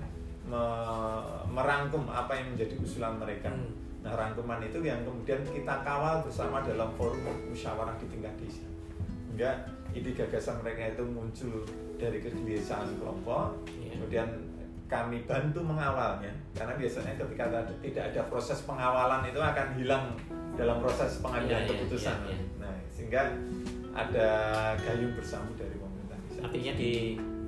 me- 0.48 1.24
merangkum 1.52 2.08
apa 2.08 2.32
yang 2.34 2.56
menjadi 2.56 2.76
usulan 2.80 3.18
mereka. 3.18 3.52
Hmm. 3.52 3.89
Nah, 4.00 4.16
rangkuman 4.16 4.64
itu 4.64 4.80
yang 4.80 5.04
kemudian 5.04 5.44
kita 5.44 5.76
kawal 5.84 6.24
bersama 6.24 6.64
dalam 6.64 6.88
forum 6.96 7.20
musyawarah 7.52 8.00
di 8.00 8.08
tingkat 8.08 8.32
desa. 8.40 8.64
Hingga 9.32 9.52
ide 9.92 10.12
gagasan 10.16 10.64
mereka 10.64 10.96
itu 10.96 11.04
muncul 11.04 11.68
dari 12.00 12.24
kegelisahan 12.24 12.88
kelompok, 12.96 13.60
Iya. 13.68 14.00
kemudian 14.00 14.28
kami 14.90 15.22
bantu 15.30 15.62
mengawalnya 15.62 16.34
karena 16.58 16.74
biasanya 16.74 17.14
ketika 17.14 17.46
tidak 17.78 18.04
ada 18.10 18.22
proses 18.26 18.66
pengawalan 18.66 19.22
itu 19.22 19.38
akan 19.38 19.68
hilang 19.78 20.18
dalam 20.58 20.82
proses 20.82 21.22
pengambilan 21.22 21.62
Iya, 21.62 21.68
iya, 21.68 21.72
keputusan. 21.78 22.18
iya, 22.26 22.34
iya. 22.34 22.46
Nah, 22.58 22.74
sehingga 22.90 23.22
ada 23.94 24.30
gayung 24.82 25.14
bersambut 25.14 25.60
dari 25.60 25.76
pemerintah 25.78 26.18
desa. 26.26 26.40
artinya 26.42 26.74
di 26.74 26.92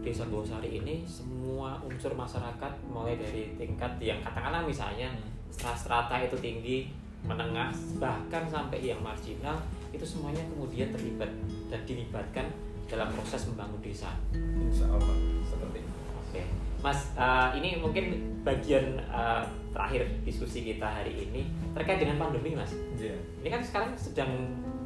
desa 0.01 0.23
Bosari 0.27 0.69
ini 0.77 1.01
semua 1.07 1.79
unsur 1.81 2.13
masyarakat 2.13 2.73
mulai 2.85 3.15
dari 3.17 3.55
tingkat 3.55 3.97
yang 3.97 4.19
katakanlah 4.21 4.61
misalnya 4.61 5.09
strata 5.51 6.15
itu 6.23 6.35
tinggi 6.39 6.87
menengah 7.21 7.69
bahkan 8.01 8.49
sampai 8.49 8.81
yang 8.81 8.97
marginal 9.03 9.61
itu 9.93 10.01
semuanya 10.01 10.41
kemudian 10.49 10.89
terlibat 10.89 11.29
dan 11.69 11.81
dilibatkan 11.85 12.47
dalam 12.89 13.07
proses 13.13 13.45
membangun 13.47 13.79
desa 13.79 14.11
Insya 14.35 14.89
Allah 14.89 15.15
seperti 15.47 15.79
itu. 15.79 15.91
Oke, 16.27 16.41
Mas, 16.83 16.99
eh, 17.15 17.49
ini 17.61 17.79
mungkin 17.79 18.19
bagian 18.41 18.99
eh, 18.99 19.43
terakhir 19.71 20.03
diskusi 20.27 20.67
kita 20.67 20.83
hari 20.83 21.29
ini 21.29 21.47
terkait 21.71 22.03
dengan 22.03 22.19
pandemi, 22.27 22.55
Mas. 22.55 22.75
Iya. 22.99 23.15
Ini 23.43 23.47
kan 23.47 23.61
sekarang 23.63 23.91
sedang 23.95 24.31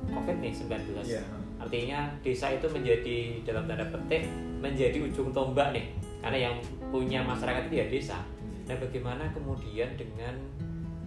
COVID 0.09 0.37
nih 0.41 0.53
19. 0.53 1.05
Iya. 1.05 1.21
Artinya 1.57 2.13
desa 2.21 2.53
itu 2.53 2.67
menjadi 2.69 3.41
dalam 3.41 3.65
tanda 3.65 3.85
petik 3.89 4.29
menjadi 4.61 4.97
ujung 5.01 5.33
tombak 5.33 5.73
nih, 5.73 5.89
karena 6.21 6.37
yang 6.49 6.55
punya 6.93 7.25
masyarakat 7.25 7.69
itu 7.69 7.75
ya 7.81 7.85
desa. 7.89 8.17
Nah, 8.65 8.77
bagaimana 8.81 9.29
kemudian 9.33 9.93
dengan 9.93 10.33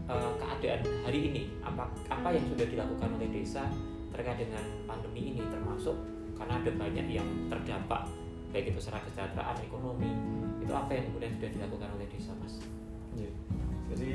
eh, 0.09 0.33
keadaan 0.40 0.81
hari 1.05 1.18
ini? 1.33 1.42
Apa 1.62 1.87
apa 2.09 2.29
yang 2.33 2.44
sudah 2.49 2.66
dilakukan 2.66 3.09
oleh 3.21 3.29
desa 3.31 3.64
terkait 4.11 4.49
dengan 4.49 4.64
pandemi 4.88 5.37
ini, 5.37 5.42
termasuk 5.47 5.94
karena 6.35 6.59
ada 6.59 6.71
banyak 6.75 7.07
yang 7.07 7.29
terdampak 7.53 8.09
baik 8.49 8.73
itu 8.73 8.81
secara 8.81 9.05
kesejahteraan 9.05 9.61
ekonomi 9.61 10.09
itu 10.64 10.73
apa 10.73 10.90
yang 10.97 11.05
kemudian 11.12 11.33
sudah 11.37 11.51
dilakukan 11.53 11.88
oleh 12.01 12.07
desa, 12.09 12.33
Mas? 12.40 12.55
Iya. 13.16 13.31
Jadi 13.92 14.09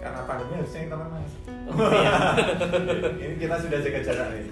karena 0.00 0.20
pandemi 0.24 0.52
harusnya 0.56 0.80
kita 0.88 0.96
mas. 0.96 1.32
Oh, 1.68 1.92
iya. 1.92 2.14
Ini 3.20 3.34
kita 3.36 3.56
sudah 3.60 3.78
jaga 3.84 4.00
jarak 4.00 4.28
nih. 4.32 4.44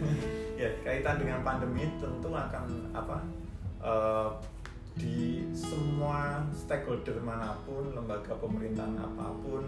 ya 0.58 0.70
kaitan 0.82 1.22
dengan 1.22 1.40
pandemi 1.46 1.86
tentu 2.02 2.34
akan 2.34 2.90
apa 2.90 3.16
eh, 3.78 4.28
di 4.98 5.46
semua 5.54 6.42
stakeholder 6.50 7.22
mana 7.22 7.54
pun, 7.62 7.94
lembaga 7.94 8.34
pemerintahan 8.34 8.98
apa 8.98 9.30
pun, 9.38 9.62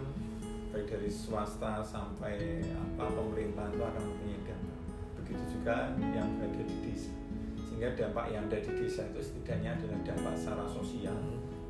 baik 0.71 0.87
dari 0.87 1.11
swasta 1.11 1.83
sampai 1.83 2.63
apa 2.71 3.11
pemerintahan 3.11 3.75
itu 3.75 3.83
akan 3.83 4.03
mempunyai 4.07 4.41
dampak. 4.47 4.79
Begitu 5.19 5.43
juga 5.59 5.91
yang 5.99 6.27
berada 6.39 6.63
di 6.63 6.75
desa. 6.87 7.11
Sehingga 7.59 7.91
dampak 7.99 8.25
yang 8.31 8.47
ada 8.47 8.57
di 8.57 8.71
desa 8.79 9.03
itu 9.11 9.19
setidaknya 9.19 9.75
adalah 9.75 9.99
dampak 10.07 10.33
secara 10.39 10.65
sosial, 10.71 11.19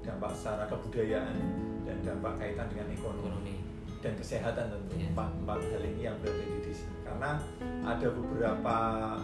dampak 0.05 0.31
secara 0.37 0.63
kebudayaan, 0.69 1.37
dan 1.81 1.97
dampak 2.05 2.33
kaitan 2.37 2.69
dengan 2.69 2.87
ekonomi 2.93 3.21
ekonomi. 3.25 3.55
dan 4.01 4.17
kesehatan 4.17 4.65
tentu 4.65 4.97
Iya. 4.97 5.13
empat, 5.13 5.29
empat 5.45 5.61
hal 5.61 5.83
ini 5.85 6.01
yang 6.09 6.17
berada 6.25 6.41
di 6.41 6.59
desa 6.65 6.89
karena 7.05 7.37
ada 7.85 8.07
beberapa 8.09 8.77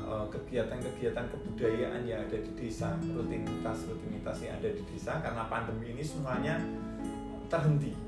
eh, 0.05 0.25
kegiatan-kegiatan 0.37 1.25
kebudayaan 1.33 2.05
yang 2.05 2.21
ada 2.21 2.37
di 2.37 2.51
desa 2.53 2.93
rutinitas 3.01 3.89
rutinitas 3.89 4.37
yang 4.37 4.53
ada 4.61 4.69
di 4.69 4.85
desa 4.85 5.17
karena 5.17 5.49
pandemi 5.49 5.97
ini 5.97 6.05
semuanya 6.05 6.61
terhenti 7.49 8.06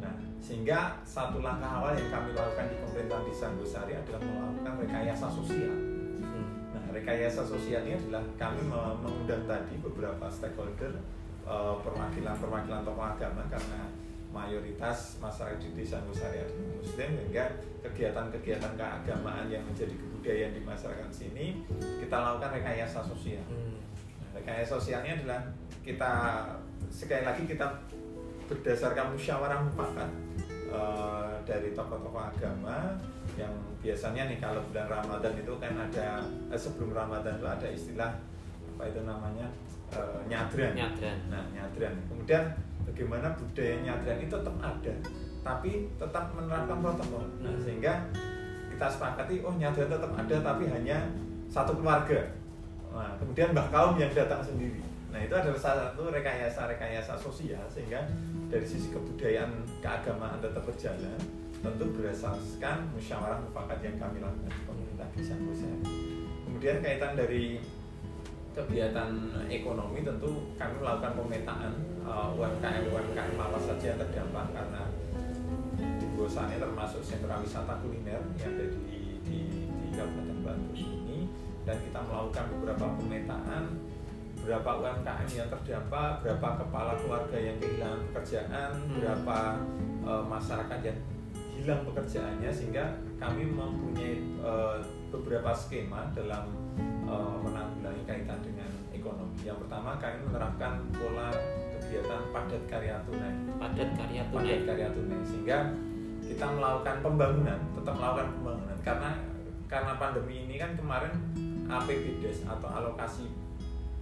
nah 0.00 0.14
sehingga 0.46 1.02
satu 1.02 1.42
langkah 1.42 1.82
awal 1.82 1.98
yang 1.98 2.06
kami 2.06 2.30
lakukan 2.30 2.70
di 2.70 2.76
pemerintahan 2.78 3.22
desa 3.26 3.46
Gosari 3.58 3.98
adalah 3.98 4.20
melakukan 4.22 4.74
rekayasa 4.86 5.26
sosial. 5.26 5.74
Nah, 6.70 6.84
rekayasa 6.94 7.42
sosial 7.42 7.82
ini 7.82 7.98
adalah 7.98 8.22
kami 8.38 8.62
me- 8.62 8.96
mengundang 9.02 9.42
tadi 9.50 9.74
beberapa 9.82 10.30
stakeholder, 10.30 11.02
eh, 11.42 11.74
perwakilan-perwakilan 11.82 12.86
tokoh 12.86 13.06
agama 13.10 13.42
karena 13.50 13.90
mayoritas 14.30 15.18
masyarakat 15.18 15.58
di 15.58 15.82
desa 15.82 15.98
adalah 15.98 16.46
Muslim 16.78 17.08
sehingga 17.16 17.44
kegiatan-kegiatan 17.82 18.72
keagamaan 18.76 19.48
yang 19.48 19.64
menjadi 19.64 19.96
kebudayaan 19.96 20.52
di 20.52 20.62
masyarakat 20.62 21.10
sini 21.10 21.64
kita 21.98 22.16
lakukan 22.20 22.54
rekayasa 22.60 23.00
sosial. 23.02 23.42
Hmm. 23.50 23.82
Nah, 24.22 24.30
rekayasa 24.38 24.78
sosialnya 24.78 25.18
adalah 25.24 25.40
kita 25.82 26.12
sekali 26.92 27.26
lagi 27.26 27.42
kita 27.50 27.66
berdasarkan 28.46 29.14
musyawarah 29.14 29.60
mufakat 29.66 30.10
eh, 30.70 31.32
dari 31.46 31.70
tokoh-tokoh 31.74 32.22
agama 32.22 32.94
yang 33.34 33.52
biasanya 33.82 34.30
nih 34.30 34.38
kalau 34.40 34.62
bulan 34.70 34.86
Ramadan 34.88 35.34
itu 35.36 35.52
kan 35.58 35.74
ada 35.74 36.22
eh, 36.50 36.58
sebelum 36.58 36.94
Ramadan 36.94 37.38
itu 37.38 37.46
ada 37.46 37.68
istilah 37.68 38.10
apa 38.76 38.82
itu 38.88 39.00
namanya 39.02 39.46
eh, 39.92 40.20
nyadran. 40.30 40.72
Nyadran. 40.74 41.18
Nah 41.28 41.44
nyadran. 41.52 41.94
Kemudian 42.08 42.44
bagaimana 42.86 43.34
budaya 43.34 43.74
nyadran 43.82 44.18
itu 44.22 44.34
tetap 44.34 44.56
ada, 44.62 44.94
tapi 45.42 45.90
tetap 45.98 46.24
menerapkan 46.34 46.78
protokol. 46.80 47.24
Nah 47.42 47.52
Hmm. 47.52 47.62
sehingga 47.62 47.94
kita 48.70 48.86
sepakati 48.92 49.40
oh 49.42 49.54
nyadran 49.56 49.88
tetap 49.88 50.12
ada 50.12 50.36
tapi 50.44 50.64
hanya 50.68 50.98
satu 51.48 51.72
keluarga. 51.78 52.20
Nah, 52.96 53.12
kemudian 53.20 53.52
mbah 53.52 53.68
kaum 53.68 53.96
yang 54.00 54.08
datang 54.12 54.40
sendiri. 54.40 54.80
Nah 55.16 55.24
itu 55.24 55.32
adalah 55.32 55.56
salah 55.56 55.82
satu 55.88 56.12
rekayasa-rekayasa 56.12 57.16
sosial 57.16 57.64
sehingga 57.72 58.04
dari 58.52 58.68
sisi 58.68 58.92
kebudayaan 58.92 59.48
keagamaan 59.80 60.44
tetap 60.44 60.60
berjalan 60.68 61.16
tentu 61.64 61.88
berdasarkan 61.96 62.84
musyawarah 62.92 63.40
mufakat 63.40 63.80
yang 63.80 63.96
kami 63.96 64.20
lakukan 64.20 64.52
di 64.52 64.62
pemerintah 64.68 65.08
desa 65.16 65.32
Nusantara. 65.40 65.88
Kemudian 66.44 66.84
kaitan 66.84 67.16
dari 67.16 67.64
kegiatan 68.52 69.10
ekonomi 69.48 70.04
tentu 70.04 70.52
kami 70.60 70.84
melakukan 70.84 71.12
pemetaan 71.16 71.72
UMKM 72.36 72.84
UMKM 72.92 73.40
apa 73.40 73.58
saja 73.64 73.96
yang 73.96 73.98
terdampak 74.04 74.52
karena 74.52 74.84
di 75.80 76.06
Gosane 76.12 76.60
termasuk 76.60 77.00
sentra 77.00 77.40
wisata 77.40 77.80
kuliner 77.80 78.20
yang 78.36 78.52
ada 78.52 78.68
di, 78.68 79.16
di, 79.24 79.38
di 79.64 79.88
Kabupaten 79.96 80.38
Bantul 80.44 80.76
ini 80.76 81.24
dan 81.64 81.80
kita 81.80 82.04
melakukan 82.04 82.44
beberapa 82.52 82.86
pemetaan 83.00 83.64
berapa 84.46 84.70
UMKM 84.78 85.28
yang 85.34 85.48
terdampak, 85.50 86.22
berapa 86.22 86.48
kepala 86.62 86.94
keluarga 87.02 87.34
yang 87.36 87.58
kehilangan 87.58 88.00
pekerjaan, 88.14 88.70
Hmm. 88.78 88.94
berapa 89.02 89.38
uh, 90.06 90.22
masyarakat 90.22 90.80
yang 90.86 90.98
hilang 91.58 91.82
pekerjaannya 91.82 92.50
sehingga 92.54 92.94
kami 93.18 93.42
mempunyai 93.50 94.22
uh, 94.38 94.78
beberapa 95.10 95.50
skema 95.50 96.06
dalam 96.14 96.46
uh, 97.10 97.36
menanggulangi 97.42 98.06
kaitan 98.06 98.38
dengan 98.38 98.70
ekonomi. 98.94 99.34
Yang 99.42 99.66
pertama 99.66 99.98
kami 99.98 100.16
menerapkan 100.30 100.78
pola 100.94 101.34
kegiatan 101.76 102.22
padat 102.34 102.62
karya 102.66 102.96
tunai 103.06 103.34
Padat 103.62 103.90
karya 103.94 104.22
padat 104.30 104.58
tunai. 104.58 104.66
karya 104.66 104.88
tunai 104.90 105.20
sehingga 105.22 105.58
kita 106.26 106.46
melakukan 106.50 106.96
pembangunan 106.98 107.58
tetap 107.78 107.94
melakukan 107.94 108.28
pembangunan 108.34 108.78
karena 108.82 109.10
karena 109.70 109.92
pandemi 109.94 110.34
ini 110.50 110.56
kan 110.58 110.74
kemarin 110.74 111.14
APBDes 111.66 112.42
atau 112.46 112.66
alokasi 112.66 113.30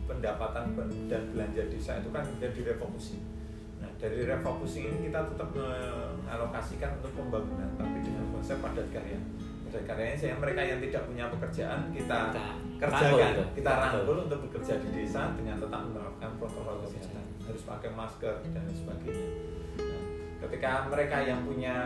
pendapatan 0.04 0.76
pen- 0.76 1.08
dan 1.08 1.22
belanja 1.32 1.62
desa 1.68 2.00
itu 2.00 2.08
kan 2.12 2.22
kemudian 2.24 2.52
direfokusi 2.52 3.18
nah 3.82 3.90
dari 4.00 4.24
refocusing 4.24 4.84
ini 4.88 4.98
kita 5.10 5.20
tetap 5.34 5.48
mengalokasikan 5.52 6.96
untuk 7.02 7.12
pembangunan 7.20 7.68
tapi 7.76 8.00
dengan 8.00 8.24
konsep 8.32 8.56
padat 8.64 8.88
karya. 8.88 9.18
Padat 9.68 9.84
karyanya 9.84 10.16
saya 10.16 10.34
mereka 10.40 10.60
yang 10.64 10.78
tidak 10.80 11.02
punya 11.04 11.24
pekerjaan 11.28 11.92
kita 11.92 12.18
Kita 12.32 12.46
kerjakan 12.80 13.20
rangkul 13.20 13.46
kita 13.56 13.70
rangkul 13.76 14.18
untuk 14.24 14.40
bekerja 14.48 14.74
di 14.80 14.88
desa 14.92 15.32
dengan 15.36 15.56
tetap 15.60 15.80
menerapkan 15.84 16.30
protokol 16.40 16.76
kesehatan. 16.86 17.24
Harus 17.44 17.62
pakai 17.68 17.90
masker 17.92 18.34
dan 18.52 18.64
sebagainya. 18.72 19.28
Nah, 19.76 20.02
ketika 20.48 20.70
mereka 20.88 21.16
yang 21.24 21.40
punya 21.44 21.76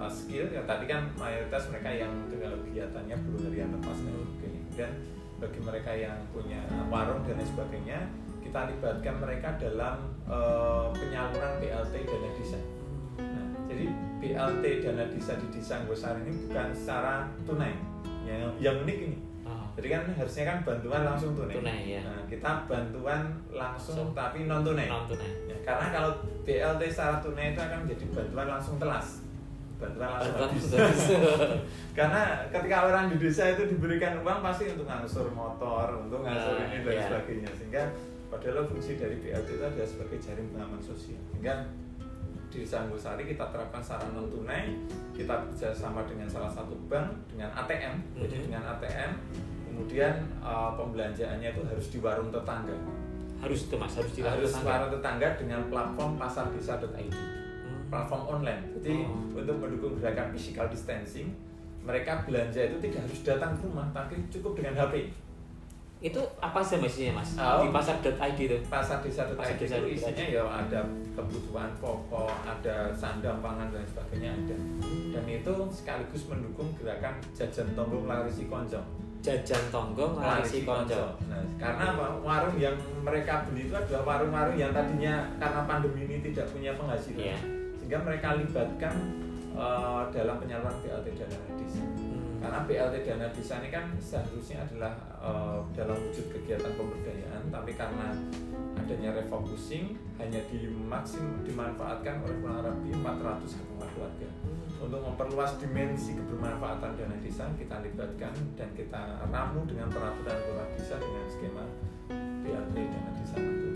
uh, 0.00 0.08
skill 0.08 0.48
ya 0.48 0.62
tadi 0.64 0.84
kan 0.88 1.08
mayoritas 1.16 1.68
mereka 1.68 1.90
yang 1.92 2.12
dengan 2.28 2.56
kegiatannya 2.64 3.16
buruh 3.24 3.42
harian 3.50 3.68
lepas 3.74 3.98
dan 4.00 4.14
sebagainya. 4.16 4.62
Dan 4.74 4.90
bagi 5.44 5.60
mereka 5.60 5.92
yang 5.92 6.16
punya 6.30 6.56
warung 6.88 7.20
dan 7.22 7.36
lain 7.36 7.44
sebagainya 7.46 8.00
kita 8.40 8.60
libatkan 8.66 9.14
mereka 9.18 9.48
dalam 9.56 9.96
uh, 10.24 10.88
penyaluran 10.90 11.52
BLT 11.58 11.94
dana 12.02 12.30
desa 12.32 12.60
Nah, 13.14 13.46
BLT 14.18 14.64
dana 14.80 15.04
desa 15.06 15.36
di 15.36 15.46
desa 15.50 15.78
Anggosari 15.78 16.24
ini 16.24 16.32
bukan 16.42 16.72
secara 16.72 17.28
tunai. 17.44 17.76
Yang 18.24 18.42
yang 18.58 18.76
unik 18.80 18.98
ini. 19.02 19.18
Oh, 19.42 19.68
Jadi 19.74 19.88
kan 19.88 20.02
harusnya 20.10 20.44
kan 20.44 20.58
bantuan 20.62 21.02
langsung 21.04 21.32
tunai. 21.34 21.54
tunai 21.54 21.80
ya 21.90 22.00
Nah, 22.02 22.24
kita 22.24 22.64
bantuan 22.64 23.20
langsung 23.48 24.00
Langsung. 24.02 24.16
tapi 24.16 24.44
non 24.44 24.62
tunai. 24.62 24.86
non 24.86 25.04
tunai 25.04 25.30
Ya, 25.44 25.56
karena 25.62 25.86
kalau 25.90 26.10
BLT 26.42 26.82
secara 26.88 27.16
tunai 27.18 27.52
itu 27.52 27.60
akan 27.60 27.78
menjadi 27.84 28.04
bantuan 28.10 28.46
langsung 28.50 28.76
telas. 28.76 29.06
Bantuan 29.74 30.08
langsung 30.08 30.38
habis. 30.38 30.64
karena 31.92 32.22
ketika 32.48 32.76
orang 32.86 33.04
di 33.10 33.16
desa 33.18 33.50
itu 33.50 33.66
diberikan 33.68 34.22
uang 34.22 34.38
pasti 34.40 34.70
untuk 34.70 34.86
ngangsur 34.86 35.26
motor, 35.30 35.86
untuk 35.98 36.22
ngangsur 36.22 36.54
Nah, 36.54 36.66
ini 36.70 36.78
dan 36.80 36.92
iya. 36.92 37.04
sebagainya. 37.06 37.50
Sehingga 37.54 37.82
padahal 38.28 38.66
fungsi 38.66 38.94
dari 38.94 39.16
BLT 39.18 39.48
itu 39.50 39.62
adalah 39.62 39.86
sebagai 39.86 40.18
jaring 40.18 40.48
pengaman 40.50 40.80
sosial. 40.80 41.18
Sehingga 41.28 41.54
di 42.48 42.62
Desa 42.62 42.86
Anggosari 42.86 43.26
kita 43.26 43.50
terapkan 43.50 43.82
secara 43.82 44.06
non 44.10 44.30
tunai, 44.30 44.78
kita 45.10 45.42
bekerjasama 45.42 46.06
dengan 46.06 46.30
salah 46.30 46.46
satu 46.48 46.78
bank 46.86 47.10
dengan 47.26 47.50
ATM, 47.52 47.98
jadi 48.14 48.34
Mhm. 48.38 48.42
dengan 48.46 48.62
ATM, 48.70 49.10
kemudian 49.66 50.14
eh, 50.40 50.70
pembelanjaannya 50.72 51.48
itu 51.50 51.62
harus 51.66 51.86
di 51.90 51.98
warung 51.98 52.30
tetangga, 52.30 52.78
harus 53.42 53.66
itu 53.66 53.74
mas 53.74 53.90
harus 53.92 54.12
di 54.14 54.22
harus 54.22 54.54
warung 54.62 54.86
tetangga 54.88 55.34
dengan 55.34 55.66
platform 55.66 56.14
pasardesa.id 56.14 57.10
Hmm. 57.10 57.33
Platform 57.86 58.22
online. 58.30 58.62
Jadi 58.74 59.02
Oh. 59.02 59.34
untuk 59.34 59.56
mendukung 59.56 59.96
gerakan 59.96 60.30
physical 60.30 60.66
distancing, 60.66 61.32
mereka 61.80 62.24
belanja 62.24 62.60
itu 62.64 62.76
tidak 62.80 63.04
harus 63.04 63.20
datang 63.22 63.52
ke 63.52 63.62
rumah, 63.62 63.86
tapi 63.90 64.16
cukup 64.28 64.56
dengan 64.56 64.74
HP. 64.80 65.12
itu 66.00 66.20
apa 66.36 66.60
sih 66.60 66.76
mas 66.76 66.92
isinya 66.92 67.16
mas 67.16 67.32
Oh. 67.40 67.64
di 67.64 67.72
pasar.id 67.72 68.36
itu 68.36 68.56
Pasar 68.68 69.00
desa 69.00 69.24
Pasar 69.32 69.56
itu 69.56 69.64
desa 69.64 69.80
itu 69.80 69.88
isinya 69.96 70.26
ya 70.28 70.44
ada 70.44 70.84
kebutuhan 71.16 71.72
pokok, 71.80 72.28
ada 72.44 72.92
sandang 72.92 73.40
pangan 73.40 73.72
dan 73.72 73.80
sebagainya 73.88 74.36
ada. 74.36 74.56
Dan 75.16 75.24
itu 75.24 75.54
sekaligus 75.72 76.28
mendukung 76.28 76.68
gerakan 76.76 77.16
jajan 77.32 77.72
tombol 77.72 78.04
melarisi 78.04 78.44
konco. 78.44 78.84
jajan 79.24 79.72
tonggo 79.72 80.20
ngelarisi 80.20 80.68
konco 80.68 81.16
Nah, 81.24 81.40
karena 81.56 81.96
apa? 81.96 82.20
Warung 82.20 82.60
yang 82.60 82.76
mereka 83.00 83.48
beli 83.48 83.64
itu 83.64 83.72
adalah 83.72 84.04
warung-warung 84.04 84.52
yang 84.52 84.76
tadinya 84.76 85.24
karena 85.40 85.64
pandemi 85.64 86.04
ini 86.04 86.20
tidak 86.20 86.44
punya 86.52 86.76
penghasilan. 86.76 87.32
Iya. 87.32 87.38
Sehingga 87.94 88.10
mereka 88.10 88.34
libatkan 88.34 88.94
eh, 89.54 90.02
dalam 90.10 90.42
penyaluran 90.42 90.82
BLT 90.82 91.14
dana 91.14 91.38
desa. 91.54 91.78
Hmm. 91.78 92.42
Karena 92.42 92.58
BLT 92.66 92.94
dana 93.06 93.26
desa 93.30 93.62
ini 93.62 93.70
kan 93.70 93.86
seharusnya 94.02 94.66
adalah 94.66 94.98
eh, 95.22 95.58
dalam 95.78 96.02
wujud 96.02 96.26
kegiatan 96.26 96.74
pemberdayaan, 96.74 97.54
tapi 97.54 97.78
karena 97.78 98.10
adanya 98.82 99.14
refocusing 99.14 99.94
hanya 100.18 100.42
dimaksim 100.50 101.46
dimanfaatkan 101.46 102.18
oleh 102.26 102.34
kurang 102.42 102.66
lebih 102.66 102.98
400 102.98 103.62
rumah 103.62 103.86
keluarga. 103.94 104.28
Untuk 104.82 104.98
memperluas 104.98 105.54
dimensi 105.62 106.18
kebermanfaatan 106.18 106.98
dana 106.98 107.16
desa, 107.22 107.46
kita 107.54 107.78
libatkan 107.78 108.34
dan 108.58 108.74
kita 108.74 109.22
ramu 109.30 109.70
dengan 109.70 109.86
peraturan 109.94 110.38
lurah 110.50 110.66
desa 110.74 110.98
dengan 110.98 111.24
skema 111.30 111.64
BLT 112.42 112.74
dana 112.74 113.10
desa. 113.22 113.38
Hmm. 113.38 113.70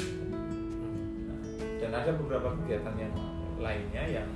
Nah, 1.30 1.38
dan 1.78 1.90
ada 1.94 2.10
beberapa 2.18 2.58
kegiatan 2.58 2.98
yang 2.98 3.14
lainnya 3.58 4.04
yang 4.14 4.30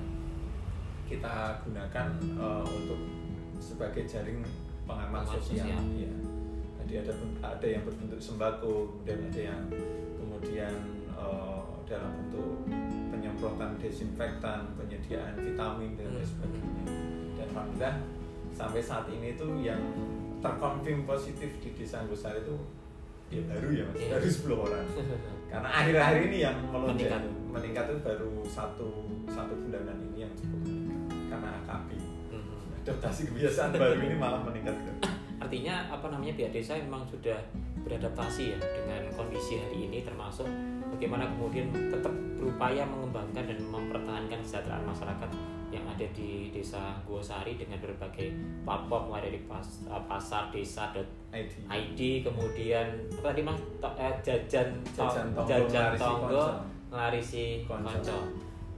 kita 1.05 1.35
gunakan 1.63 2.09
eh, 2.21 2.65
untuk 2.65 3.01
sebagai 3.59 4.03
jaring 4.05 4.43
pengaman 4.83 5.23
Pengaman 5.23 5.39
sosial. 5.39 5.67
sosial. 5.69 5.83
Ya. 5.95 6.13
Tadi 6.77 6.93
ada 6.99 7.13
ada 7.41 7.67
yang 7.69 7.83
berbentuk 7.83 8.19
sembako, 8.19 8.73
kemudian 8.99 9.21
ada 9.25 9.41
yang 9.45 9.63
kemudian 10.17 10.75
eh, 11.09 11.63
dalam 11.85 12.11
bentuk 12.17 12.49
penyemprotan 13.09 13.77
desinfektan, 13.77 14.73
penyediaan 14.75 15.35
vitamin 15.37 15.95
dan 15.95 16.09
lain 16.11 16.19
Hmm. 16.19 16.31
sebagainya. 16.33 16.85
Dan 17.37 17.47
alhamdulillah 17.49 17.97
sampai 18.53 18.81
saat 18.81 19.07
ini 19.09 19.35
tuh 19.35 19.53
yang 19.59 19.81
terkonfirm 20.41 21.05
positif 21.05 21.51
di 21.59 21.71
desa 21.73 22.03
Anggosari 22.03 22.41
itu 22.41 22.57
ya 23.31 23.41
baru 23.47 23.69
ya 23.71 23.85
mas, 23.87 23.97
Iya. 23.97 24.09
baru 24.13 24.27
10 24.29 24.59
orang 24.61 24.85
karena 25.53 25.69
akhir-akhir 25.71 26.21
ini 26.27 26.39
yang 26.43 26.57
melonjak 26.69 27.23
Meningkat. 27.53 27.85
itu 27.85 27.97
baru 28.01 28.33
satu 28.45 28.89
satu 29.27 29.53
bulanan 29.59 29.97
ini 30.03 30.25
yang 30.25 30.33
cukup 30.33 30.61
meningkat 30.63 31.01
karena 31.29 31.49
AKP 31.59 31.89
Hmm. 32.29 32.79
adaptasi 32.79 33.21
kebiasaan 33.29 33.71
baru 33.73 34.01
ini 34.01 34.17
malah 34.17 34.41
meningkat 34.41 34.73
artinya 35.39 35.75
apa 35.89 36.07
namanya 36.09 36.33
pihak 36.35 36.51
desa 36.51 36.79
memang 36.79 37.05
sudah 37.05 37.37
beradaptasi 37.83 38.55
ya 38.55 38.59
dengan 38.59 39.03
kondisi 39.13 39.59
hari 39.59 39.85
ini 39.87 40.01
termasuk 40.01 40.47
bagaimana 40.89 41.27
kemudian 41.29 41.67
tetap 41.91 42.11
berupaya 42.35 42.83
mengembangkan 42.83 43.45
dan 43.45 43.59
mempertahankan 43.61 44.39
kesejahteraan 44.39 44.87
masyarakat 44.87 45.31
yang 45.69 45.83
ada 45.85 46.07
di 46.13 46.53
desa 46.53 46.79
Guosari 47.03 47.57
dengan 47.57 47.81
berbagai 47.81 48.29
platform 48.63 49.09
mulai 49.09 49.25
dari 49.25 49.41
pas, 49.43 49.65
eh, 49.83 50.03
pasar 50.07 50.49
desa 50.49 50.93
ID 51.33 51.49
ID 51.67 52.01
kemudian 52.23 52.87
apa 53.11 53.33
tadi 53.33 53.41
mas 53.41 53.57
To- 53.81 53.97
eh, 53.97 54.15
jajan 54.23 54.69
Jajan 54.87 55.27
to- 55.33 55.43
tonggo, 55.43 55.49
jajan 55.49 55.91
tonggo. 55.97 56.45
Ngelarisi 56.93 57.65
Konco. 57.65 58.29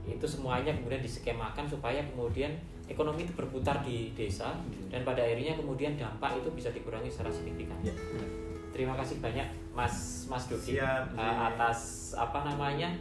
itu 0.05 0.23
semuanya 0.23 0.69
kemudian 0.69 1.01
diskemakan 1.01 1.65
supaya 1.65 1.97
kemudian 2.05 2.53
ekonomi 2.85 3.25
itu 3.25 3.33
berputar 3.33 3.81
di 3.81 4.13
desa 4.13 4.53
dan 4.93 5.01
pada 5.01 5.17
akhirnya 5.25 5.57
kemudian 5.57 5.97
dampak 5.97 6.37
itu 6.37 6.49
bisa 6.53 6.69
dikurangi 6.69 7.09
secara 7.09 7.33
signifikan. 7.33 7.75
ya. 7.81 7.91
Terima 8.69 8.93
kasih 8.95 9.23
banyak 9.23 9.47
Mas 9.73 10.27
Mas 10.29 10.45
Duki 10.45 10.77
Siap. 10.77 11.17
eh, 11.17 11.37
atas 11.51 12.11
apa 12.13 12.45
namanya 12.45 12.93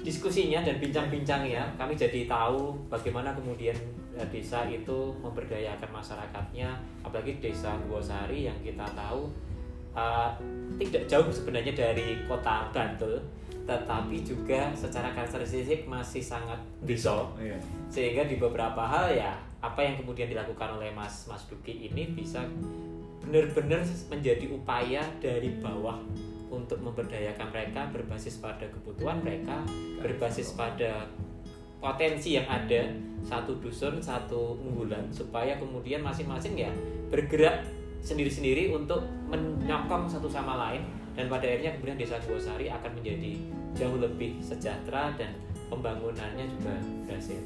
diskusinya 0.00 0.64
dan 0.64 0.80
bincang-bincangnya. 0.80 1.76
Kami 1.76 1.92
jadi 1.92 2.24
tahu 2.24 2.72
bagaimana 2.88 3.36
kemudian 3.36 3.76
eh, 4.16 4.26
desa 4.32 4.64
itu 4.70 5.12
memberdayakan 5.20 5.90
masyarakatnya, 5.92 6.72
apalagi 7.04 7.36
desa 7.42 7.76
Guosari 7.84 8.48
yang 8.48 8.56
kita 8.64 8.86
tahu 8.96 9.28
eh, 9.96 10.30
tidak 10.80 11.04
jauh 11.10 11.28
sebenarnya 11.28 11.74
dari 11.76 12.24
kota 12.24 12.70
Bantul, 12.72 13.20
tetapi 13.70 14.16
juga 14.26 14.74
secara 14.74 15.14
karakteristik 15.14 15.86
masih 15.86 16.18
sangat 16.24 16.58
desa 16.82 17.30
Iya. 17.38 17.58
sehingga 17.86 18.26
di 18.26 18.34
beberapa 18.40 18.82
hal 18.82 19.14
ya 19.14 19.30
apa 19.60 19.78
yang 19.84 20.00
kemudian 20.00 20.26
dilakukan 20.26 20.80
oleh 20.80 20.90
Mas 20.90 21.28
Mas 21.30 21.44
Duki 21.46 21.86
ini 21.86 22.10
bisa 22.10 22.42
benar-benar 23.20 23.84
menjadi 24.08 24.48
upaya 24.50 25.04
dari 25.20 25.60
bawah 25.60 26.00
untuk 26.50 26.82
memberdayakan 26.82 27.52
mereka 27.54 27.86
berbasis 27.94 28.42
pada 28.42 28.66
kebutuhan 28.66 29.22
mereka 29.22 29.62
berbasis 30.02 30.56
pada 30.58 31.06
potensi 31.78 32.34
yang 32.34 32.48
ada 32.50 32.90
satu 33.22 33.60
dusun 33.62 34.02
satu 34.02 34.58
unggulan 34.58 35.06
supaya 35.14 35.54
kemudian 35.60 36.02
masing-masing 36.02 36.58
ya 36.58 36.72
bergerak 37.12 37.62
sendiri-sendiri 38.00 38.72
untuk 38.72 39.04
menyokong 39.28 40.08
satu 40.08 40.26
sama 40.26 40.56
lain 40.56 40.82
dan 41.14 41.28
pada 41.28 41.44
akhirnya 41.44 41.76
kemudian 41.76 41.96
desa 42.00 42.16
Guosari 42.24 42.72
akan 42.72 42.90
menjadi 42.96 43.32
jauh 43.76 43.98
lebih 44.00 44.40
sejahtera 44.40 45.14
dan 45.14 45.36
pembangunannya 45.70 46.48
juga 46.58 46.74
berhasil. 47.06 47.38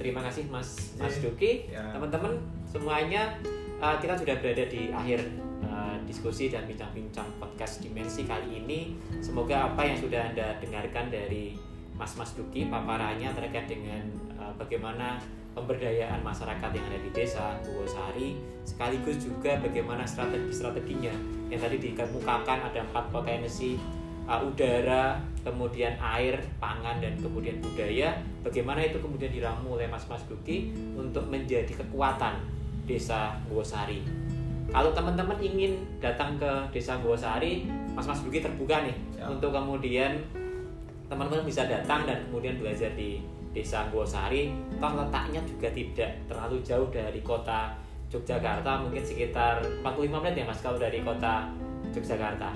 Terima 0.00 0.24
kasih 0.24 0.48
Mas 0.48 0.96
Mas 0.96 1.20
Ya. 1.20 1.28
Duki, 1.28 1.68
Ya. 1.68 1.92
teman-teman 1.92 2.40
semuanya 2.64 3.36
uh, 3.78 4.00
kita 4.00 4.16
sudah 4.16 4.40
berada 4.40 4.64
di 4.66 4.88
akhir 4.88 5.20
uh, 5.60 6.00
diskusi 6.08 6.48
dan 6.48 6.64
bincang-bincang 6.64 7.28
podcast 7.36 7.84
Dimensi 7.84 8.24
kali 8.24 8.64
ini. 8.64 8.96
Semoga 9.20 9.70
apa 9.70 9.84
yang 9.84 10.00
sudah 10.00 10.32
Anda 10.32 10.56
dengarkan 10.58 11.12
dari 11.12 11.54
Mas 12.00 12.16
Mas 12.16 12.32
Duki 12.32 12.72
paparannya 12.72 13.28
terkait 13.36 13.68
dengan 13.68 14.08
uh, 14.40 14.56
bagaimana 14.56 15.20
pemberdayaan 15.54 16.22
masyarakat 16.22 16.70
yang 16.70 16.86
ada 16.86 16.98
di 17.02 17.10
desa 17.10 17.58
Buwosari 17.66 18.38
sekaligus 18.62 19.18
juga 19.18 19.58
bagaimana 19.58 20.06
strategi-strateginya 20.06 21.14
yang 21.50 21.60
tadi 21.60 21.76
dikemukakan 21.82 22.70
ada 22.70 22.86
empat 22.86 23.10
potensi 23.10 23.74
uh, 24.30 24.40
udara, 24.46 25.18
kemudian 25.42 25.98
air, 25.98 26.38
pangan 26.62 27.02
dan 27.02 27.18
kemudian 27.18 27.58
budaya. 27.58 28.14
Bagaimana 28.46 28.86
itu 28.86 29.02
kemudian 29.02 29.34
diramu 29.34 29.74
oleh 29.74 29.90
Mas 29.90 30.06
Mas 30.06 30.22
Duki 30.30 30.70
untuk 30.94 31.26
menjadi 31.26 31.74
kekuatan 31.74 32.38
desa 32.86 33.34
Buwosari. 33.50 34.06
Kalau 34.70 34.94
teman-teman 34.94 35.34
ingin 35.42 35.82
datang 35.98 36.38
ke 36.38 36.50
desa 36.70 37.02
Buwosari, 37.02 37.66
Mas 37.90 38.06
Mas 38.06 38.22
Duki 38.22 38.38
terbuka 38.38 38.86
nih 38.86 38.94
Siap. 39.18 39.34
untuk 39.34 39.50
kemudian 39.50 40.14
teman-teman 41.10 41.42
bisa 41.42 41.66
datang 41.66 42.06
dan 42.06 42.22
kemudian 42.30 42.54
belajar 42.62 42.94
di 42.94 43.18
desa 43.50 43.86
Buwosari. 43.90 44.54
Toh 44.78 44.92
letaknya 44.94 45.40
juga 45.46 45.68
tidak 45.70 46.10
terlalu 46.30 46.56
jauh 46.62 46.88
dari 46.90 47.20
kota 47.22 47.74
Yogyakarta, 48.10 48.82
mungkin 48.82 49.06
sekitar 49.06 49.62
45 49.86 50.18
menit 50.18 50.42
ya 50.42 50.46
Mas 50.50 50.58
kalau 50.58 50.78
dari 50.78 50.98
kota 51.02 51.46
Yogyakarta. 51.94 52.50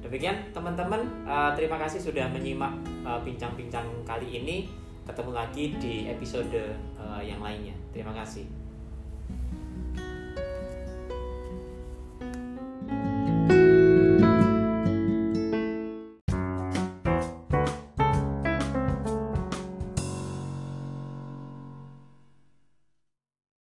Demikian 0.00 0.54
teman-teman, 0.54 1.04
eh, 1.26 1.50
terima 1.58 1.76
kasih 1.76 2.00
sudah 2.00 2.24
menyimak 2.32 2.72
eh, 3.04 3.20
bincang-bincang 3.20 3.84
kali 4.08 4.40
ini. 4.40 4.56
Ketemu 5.04 5.32
lagi 5.32 5.64
di 5.80 6.08
episode 6.08 6.56
eh, 6.96 7.22
yang 7.24 7.40
lainnya. 7.44 7.76
Terima 7.92 8.12
kasih. 8.16 8.57